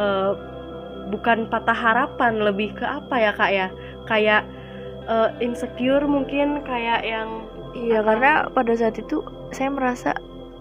uh, 0.01 0.33
bukan 1.09 1.49
patah 1.49 1.77
harapan 1.77 2.41
lebih 2.41 2.77
ke 2.77 2.85
apa 2.85 3.17
ya 3.17 3.33
kak 3.33 3.51
ya? 3.53 3.69
Kayak 4.05 4.43
uh, 5.09 5.33
insecure 5.41 6.05
mungkin 6.05 6.63
kayak 6.63 7.03
yang 7.03 7.49
iya 7.75 8.05
karena 8.05 8.47
pada 8.53 8.77
saat 8.77 9.01
itu 9.01 9.25
saya 9.51 9.73
merasa 9.73 10.13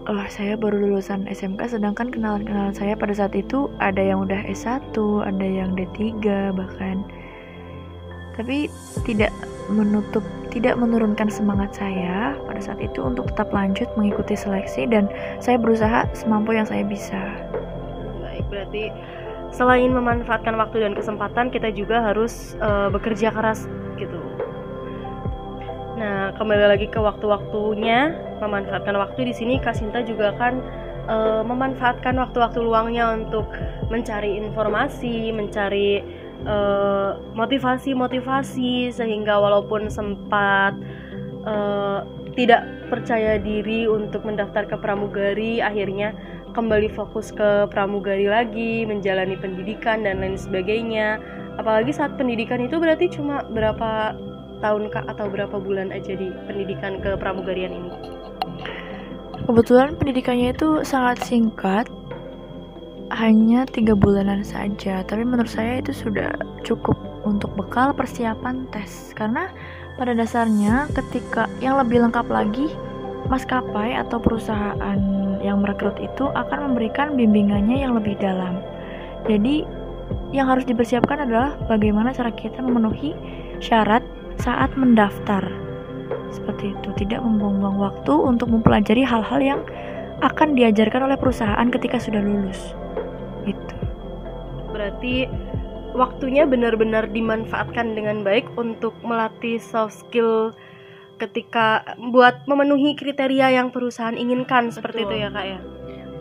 oh 0.08 0.24
saya 0.32 0.56
baru 0.56 0.88
lulusan 0.88 1.28
SMK 1.28 1.76
sedangkan 1.76 2.08
kenalan-kenalan 2.08 2.72
saya 2.72 2.96
pada 2.96 3.12
saat 3.12 3.36
itu 3.36 3.68
ada 3.78 4.00
yang 4.00 4.24
udah 4.24 4.40
S1 4.48 4.96
ada 5.22 5.46
yang 5.46 5.76
D3 5.76 6.16
bahkan. 6.56 7.04
Tapi 8.38 8.70
tidak 9.02 9.34
menutup 9.66 10.22
tidak 10.48 10.78
menurunkan 10.80 11.28
semangat 11.28 11.76
saya 11.76 12.38
pada 12.48 12.62
saat 12.62 12.80
itu 12.80 13.04
untuk 13.04 13.28
tetap 13.34 13.52
lanjut 13.52 13.90
mengikuti 13.98 14.32
seleksi 14.32 14.88
dan 14.88 15.10
saya 15.44 15.60
berusaha 15.60 16.08
semampu 16.16 16.56
yang 16.56 16.64
saya 16.64 16.86
bisa. 16.86 17.18
Baik 18.22 18.46
berarti 18.48 18.94
selain 19.52 19.90
memanfaatkan 19.90 20.54
waktu 20.56 20.86
dan 20.86 20.94
kesempatan 20.94 21.50
kita 21.50 21.74
juga 21.74 22.00
harus 22.00 22.54
uh, 22.62 22.88
bekerja 22.88 23.34
keras 23.34 23.66
gitu 23.98 24.37
Nah, 25.98 26.30
kembali 26.38 26.78
lagi 26.78 26.86
ke 26.86 27.02
waktu-waktunya, 27.02 28.14
memanfaatkan 28.38 28.94
waktu 28.94 29.20
di 29.26 29.34
sini 29.34 29.58
Kasinta 29.58 29.98
juga 30.06 30.30
kan 30.38 30.62
e, 31.10 31.42
memanfaatkan 31.42 32.14
waktu-waktu 32.14 32.62
luangnya 32.62 33.18
untuk 33.18 33.50
mencari 33.90 34.38
informasi, 34.38 35.34
mencari 35.34 35.98
eh, 36.38 37.10
motivasi-motivasi 37.34 38.94
sehingga 38.94 39.42
walaupun 39.42 39.90
sempat 39.90 40.78
e, 41.42 41.54
tidak 42.38 42.62
percaya 42.86 43.42
diri 43.42 43.90
untuk 43.90 44.22
mendaftar 44.22 44.70
ke 44.70 44.78
pramugari, 44.78 45.58
akhirnya 45.58 46.14
kembali 46.54 46.94
fokus 46.94 47.34
ke 47.34 47.66
pramugari 47.74 48.30
lagi, 48.30 48.86
menjalani 48.86 49.34
pendidikan 49.34 50.06
dan 50.06 50.22
lain 50.22 50.38
sebagainya. 50.38 51.18
Apalagi 51.58 51.90
saat 51.90 52.14
pendidikan 52.14 52.62
itu 52.62 52.78
berarti 52.78 53.10
cuma 53.10 53.42
berapa 53.50 54.14
tahun 54.58 54.90
kak 54.90 55.06
atau 55.10 55.26
berapa 55.30 55.56
bulan 55.58 55.90
aja 55.94 56.14
di 56.14 56.30
pendidikan 56.46 56.98
ke 56.98 57.14
pramugarian 57.18 57.72
ini? 57.74 57.90
Kebetulan 59.48 59.96
pendidikannya 59.96 60.52
itu 60.52 60.84
sangat 60.84 61.24
singkat, 61.24 61.88
hanya 63.14 63.64
tiga 63.64 63.96
bulanan 63.96 64.44
saja. 64.44 65.00
Tapi 65.06 65.24
menurut 65.24 65.48
saya 65.48 65.80
itu 65.80 65.96
sudah 65.96 66.36
cukup 66.66 66.98
untuk 67.24 67.54
bekal 67.56 67.96
persiapan 67.96 68.68
tes. 68.68 69.16
Karena 69.16 69.48
pada 69.96 70.12
dasarnya 70.12 70.92
ketika 70.92 71.48
yang 71.64 71.80
lebih 71.80 72.04
lengkap 72.04 72.28
lagi, 72.28 72.68
maskapai 73.32 73.96
atau 73.96 74.20
perusahaan 74.20 75.00
yang 75.40 75.64
merekrut 75.64 75.96
itu 76.00 76.28
akan 76.32 76.72
memberikan 76.72 77.16
bimbingannya 77.16 77.82
yang 77.82 77.96
lebih 77.96 78.18
dalam. 78.20 78.60
Jadi 79.26 79.64
yang 80.32 80.48
harus 80.48 80.64
dipersiapkan 80.64 81.24
adalah 81.24 81.56
bagaimana 81.68 82.12
cara 82.12 82.32
kita 82.32 82.60
memenuhi 82.60 83.12
syarat 83.60 84.04
saat 84.48 84.72
mendaftar. 84.80 85.44
Seperti 86.32 86.72
itu, 86.72 86.88
tidak 87.04 87.20
membuang-buang 87.20 87.76
waktu 87.76 88.12
untuk 88.16 88.48
mempelajari 88.48 89.04
hal-hal 89.04 89.40
yang 89.44 89.60
akan 90.24 90.56
diajarkan 90.56 91.04
oleh 91.04 91.20
perusahaan 91.20 91.68
ketika 91.68 92.00
sudah 92.00 92.24
lulus. 92.24 92.72
Gitu. 93.44 93.76
Berarti 94.72 95.28
waktunya 95.92 96.48
benar-benar 96.48 97.12
dimanfaatkan 97.12 97.92
dengan 97.92 98.24
baik 98.24 98.48
untuk 98.56 98.96
melatih 99.04 99.60
soft 99.60 100.08
skill 100.08 100.56
ketika 101.20 101.84
buat 102.08 102.48
memenuhi 102.48 102.96
kriteria 102.96 103.52
yang 103.52 103.68
perusahaan 103.74 104.14
inginkan 104.14 104.70
seperti 104.70 105.02
Betul. 105.02 105.18
itu 105.18 105.22
ya 105.26 105.28
kak 105.34 105.46
ya 105.50 105.58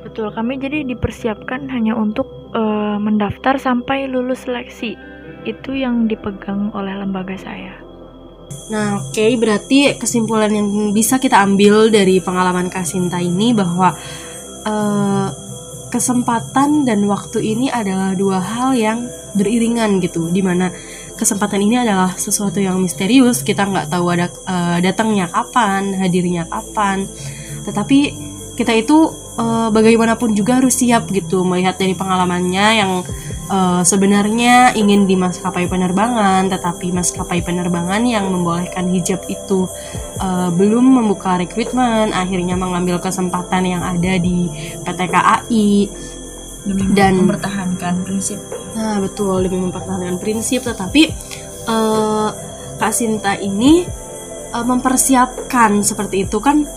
Betul, 0.01 0.31
kami 0.31 0.57
jadi 0.57 0.87
dipersiapkan 0.87 1.67
hanya 1.67 1.91
untuk 1.91 2.31
eh, 2.55 2.97
mendaftar 2.97 3.59
sampai 3.59 4.07
lulus 4.07 4.47
seleksi. 4.47 4.95
Itu 5.43 5.75
yang 5.75 6.07
dipegang 6.07 6.71
oleh 6.71 6.95
lembaga 6.95 7.35
saya. 7.35 7.87
Nah, 8.67 8.99
oke, 8.99 9.25
berarti 9.39 9.95
kesimpulan 9.95 10.51
yang 10.51 10.91
bisa 10.91 11.19
kita 11.23 11.39
ambil 11.39 11.88
dari 11.88 12.19
pengalaman 12.19 12.67
Kasinta 12.67 13.19
ini 13.23 13.55
bahwa 13.55 13.95
eh, 14.67 15.29
kesempatan 15.88 16.83
dan 16.83 17.07
waktu 17.07 17.39
ini 17.39 17.71
adalah 17.71 18.12
dua 18.12 18.43
hal 18.43 18.75
yang 18.75 19.07
beriringan 19.39 20.03
gitu, 20.03 20.27
di 20.27 20.43
mana 20.43 20.67
kesempatan 21.15 21.63
ini 21.63 21.79
adalah 21.79 22.12
sesuatu 22.19 22.60
yang 22.60 22.75
misterius, 22.83 23.39
kita 23.39 23.63
nggak 23.63 23.88
tahu 23.88 24.05
ada 24.12 24.27
eh, 24.27 24.77
datangnya 24.83 25.31
kapan, 25.31 25.95
hadirnya 25.95 26.43
kapan, 26.51 27.07
tetapi 27.63 28.12
kita 28.60 28.75
itu 28.75 29.15
eh, 29.39 29.69
bagaimanapun 29.71 30.36
juga 30.36 30.60
harus 30.60 30.75
siap 30.75 31.07
gitu 31.15 31.47
melihat 31.47 31.79
dari 31.79 31.95
pengalamannya 31.95 32.67
yang 32.83 32.91
eh, 33.47 33.81
sebenarnya 33.83 34.75
ingin 34.75 35.07
di 35.07 35.15
maskapai 35.15 35.65
penerbangan, 35.67 36.51
tetapi 36.51 36.91
maskapai 36.91 37.41
penerbangan 37.43 38.03
yang 38.03 38.29
membolehkan 38.31 38.91
hijab 38.91 39.23
itu 39.27 39.67
eh, 40.19 40.49
belum 40.51 41.01
membuka 41.01 41.39
rekrutmen, 41.39 42.12
akhirnya 42.12 42.55
mengambil 42.60 42.99
kesempatan 42.99 43.63
yang 43.67 43.83
ada 43.83 44.19
di 44.19 44.47
PT 44.83 44.99
KAI. 45.07 45.69
Demi 46.67 46.83
Dan- 46.91 47.23
mempertahankan 47.23 48.03
prinsip. 48.03 48.43
Nah 48.75 48.99
betul 48.99 49.47
demi 49.47 49.63
mempertahankan 49.63 50.19
prinsip, 50.19 50.67
tetapi 50.67 51.03
eh, 51.67 52.29
Kak 52.77 52.93
Sinta 52.93 53.39
ini 53.39 53.88
eh, 54.51 54.65
mempersiapkan 54.67 55.81
seperti 55.81 56.27
itu 56.27 56.43
kan 56.43 56.67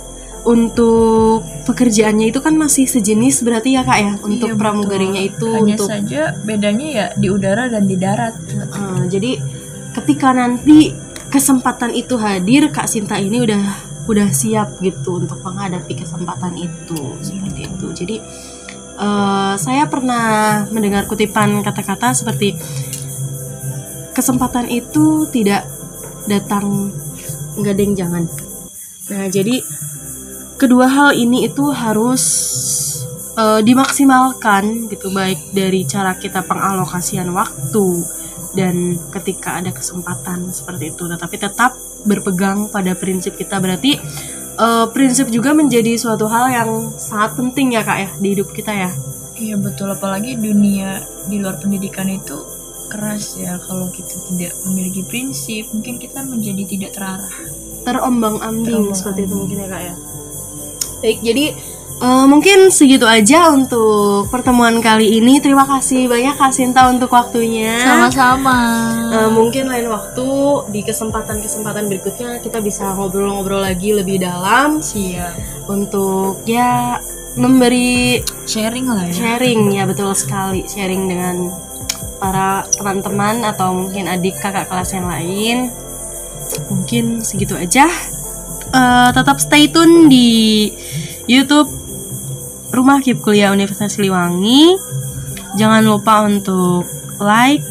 untuk 0.41 1.45
pekerjaannya 1.69 2.33
itu 2.33 2.41
kan 2.41 2.57
masih 2.57 2.89
sejenis 2.89 3.45
berarti 3.45 3.77
ya 3.77 3.85
kak 3.85 3.99
ya 4.01 4.13
untuk 4.25 4.55
Iya, 4.55 4.57
pramugarinya 4.57 5.21
betul. 5.21 5.31
itu 5.37 5.49
Hanya 5.53 5.75
untuk 5.77 5.89
saja 5.89 6.23
bedanya 6.43 6.87
ya 6.89 7.07
di 7.13 7.29
udara 7.29 7.69
dan 7.69 7.85
di 7.85 7.97
darat. 8.01 8.35
Eh, 8.49 9.05
jadi 9.13 9.37
ketika 10.01 10.33
nanti 10.33 10.97
kesempatan 11.29 11.93
itu 11.93 12.17
hadir 12.17 12.73
kak 12.73 12.89
Sinta 12.89 13.21
ini 13.21 13.45
udah 13.45 13.63
udah 14.11 14.29
siap 14.35 14.81
gitu 14.83 15.23
untuk 15.23 15.39
menghadapi 15.45 15.95
kesempatan 15.95 16.59
itu 16.59 16.99
seperti 17.23 17.71
itu 17.71 17.87
jadi 17.95 18.17
eh, 18.99 19.55
saya 19.55 19.87
pernah 19.87 20.67
mendengar 20.75 21.07
kutipan 21.07 21.63
kata-kata 21.63 22.11
seperti 22.17 22.59
kesempatan 24.11 24.67
itu 24.67 25.31
tidak 25.31 25.69
datang 26.27 26.91
nggak 27.55 27.75
deng 27.79 27.95
jangan 27.95 28.25
nah 29.11 29.27
jadi 29.31 29.63
kedua 30.61 30.85
hal 30.93 31.17
ini 31.17 31.49
itu 31.49 31.73
harus 31.73 32.23
eh, 33.33 33.61
dimaksimalkan 33.65 34.93
gitu 34.93 35.09
baik 35.09 35.57
dari 35.57 35.89
cara 35.89 36.13
kita 36.21 36.45
pengalokasian 36.45 37.33
waktu 37.33 37.89
dan 38.53 39.01
ketika 39.09 39.65
ada 39.65 39.73
kesempatan 39.73 40.53
seperti 40.53 40.93
itu. 40.93 41.09
Tetapi 41.09 41.37
tetap 41.41 41.73
berpegang 42.05 42.69
pada 42.69 42.93
prinsip 42.93 43.41
kita. 43.41 43.57
Berarti 43.57 43.97
eh, 44.61 44.87
prinsip 44.93 45.33
juga 45.33 45.57
menjadi 45.57 45.97
suatu 45.97 46.29
hal 46.29 46.53
yang 46.53 46.71
sangat 47.01 47.41
penting 47.41 47.73
ya 47.73 47.81
kak 47.81 47.99
ya 47.99 48.09
di 48.21 48.29
hidup 48.37 48.53
kita 48.53 48.77
ya. 48.77 48.93
Iya 49.41 49.57
betul, 49.57 49.89
apalagi 49.89 50.37
dunia 50.37 51.01
di 51.25 51.41
luar 51.41 51.57
pendidikan 51.57 52.05
itu 52.13 52.37
keras 52.93 53.41
ya 53.41 53.57
kalau 53.65 53.89
kita 53.89 54.13
tidak 54.29 54.53
memiliki 54.69 55.01
prinsip, 55.09 55.65
mungkin 55.73 55.97
kita 55.97 56.21
menjadi 56.29 56.63
tidak 56.69 56.93
terarah. 56.93 57.33
terombang-ambing 57.81 58.93
Terombang-ambing. 58.93 58.93
seperti 58.93 59.21
itu 59.25 59.35
mungkin 59.41 59.57
ya 59.65 59.69
kak 59.73 59.83
ya 59.89 59.95
baik 61.01 61.21
jadi 61.21 61.57
eh, 62.01 62.25
mungkin 62.25 62.73
segitu 62.73 63.05
aja 63.05 63.53
untuk 63.53 64.33
pertemuan 64.33 64.81
kali 64.81 65.21
ini. 65.21 65.37
Terima 65.39 65.69
kasih 65.69 66.09
banyak 66.09 66.35
kak 66.41 66.53
Sinta 66.53 66.89
untuk 66.89 67.13
waktunya. 67.13 67.77
Sama-sama. 67.85 68.59
Eh, 69.13 69.31
mungkin 69.31 69.69
lain 69.69 69.89
waktu 69.93 70.29
di 70.73 70.81
kesempatan-kesempatan 70.81 71.93
berikutnya 71.93 72.41
kita 72.41 72.65
bisa 72.65 72.97
ngobrol-ngobrol 72.97 73.61
lagi 73.61 73.93
lebih 73.93 74.21
dalam. 74.21 74.81
Siap. 74.81 75.61
untuk 75.71 76.43
ya 76.51 76.99
memberi 77.39 78.19
Sharing 78.43 78.91
lah 78.91 79.07
ya. 79.07 79.15
sharing. 79.15 79.71
Ya 79.71 79.87
betul 79.87 80.11
sekali. 80.19 80.67
Sharing 80.67 81.07
dengan 81.07 81.37
para 82.19 82.67
teman-teman 82.75 83.47
atau 83.47 83.71
mungkin 83.71 84.11
adik 84.11 84.35
kakak 84.43 84.67
kelas 84.67 84.91
yang 84.99 85.07
lain. 85.07 85.71
Mungkin 86.67 87.23
segitu 87.23 87.55
aja. 87.55 87.87
Eh, 88.71 89.11
tetap 89.15 89.39
stay 89.43 89.67
tune 89.67 90.07
di 90.07 90.71
YouTube 91.31 91.71
Rumah 92.75 92.99
Kip 93.07 93.23
Kuliah 93.23 93.55
Universitas 93.55 93.95
Siliwangi 93.95 94.75
jangan 95.55 95.87
lupa 95.87 96.27
untuk 96.27 96.83
like 97.23 97.63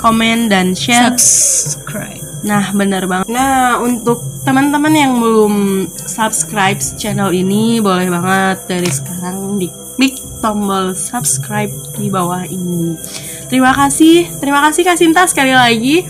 komen 0.00 0.48
dan 0.48 0.72
share 0.72 1.12
Subscribe. 1.20 2.24
Nah, 2.42 2.74
benar 2.74 3.06
banget. 3.06 3.30
Nah, 3.30 3.78
untuk 3.78 4.18
teman-teman 4.42 4.90
yang 4.90 5.22
belum 5.22 5.86
subscribe 5.94 6.82
channel 6.98 7.30
ini, 7.30 7.78
boleh 7.78 8.10
banget 8.10 8.66
dari 8.66 8.90
sekarang 8.90 9.62
diklik 9.62 10.18
tombol 10.42 10.90
subscribe 10.98 11.70
di 11.94 12.10
bawah 12.10 12.42
ini. 12.42 12.98
Terima 13.46 13.70
kasih, 13.70 14.26
terima 14.42 14.58
kasih 14.66 14.82
Kak 14.82 14.98
Sinta 14.98 15.22
sekali 15.30 15.54
lagi. 15.54 16.02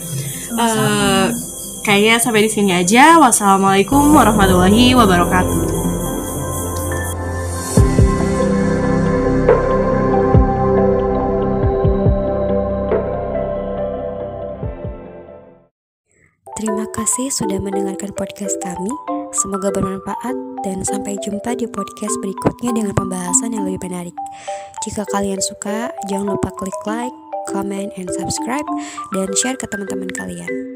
Eh, 0.56 1.26
kayaknya 1.84 2.16
sampai 2.16 2.48
di 2.48 2.50
sini 2.52 2.72
aja. 2.72 3.20
Wassalamualaikum 3.20 4.16
warahmatullahi 4.16 4.96
wabarakatuh. 4.96 5.71
Kasih 17.12 17.44
sudah 17.44 17.60
mendengarkan 17.60 18.08
podcast 18.16 18.56
kami. 18.64 18.88
Semoga 19.36 19.68
bermanfaat 19.68 20.32
dan 20.64 20.80
sampai 20.80 21.20
jumpa 21.20 21.52
di 21.60 21.68
podcast 21.68 22.16
berikutnya 22.24 22.72
dengan 22.72 22.96
pembahasan 22.96 23.52
yang 23.52 23.68
lebih 23.68 23.84
menarik. 23.84 24.16
Jika 24.80 25.04
kalian 25.12 25.36
suka, 25.44 25.92
jangan 26.08 26.40
lupa 26.40 26.48
klik 26.56 26.72
like, 26.88 27.12
comment, 27.52 27.92
and 28.00 28.08
subscribe 28.16 28.64
dan 29.12 29.28
share 29.44 29.60
ke 29.60 29.68
teman-teman 29.68 30.08
kalian. 30.16 30.71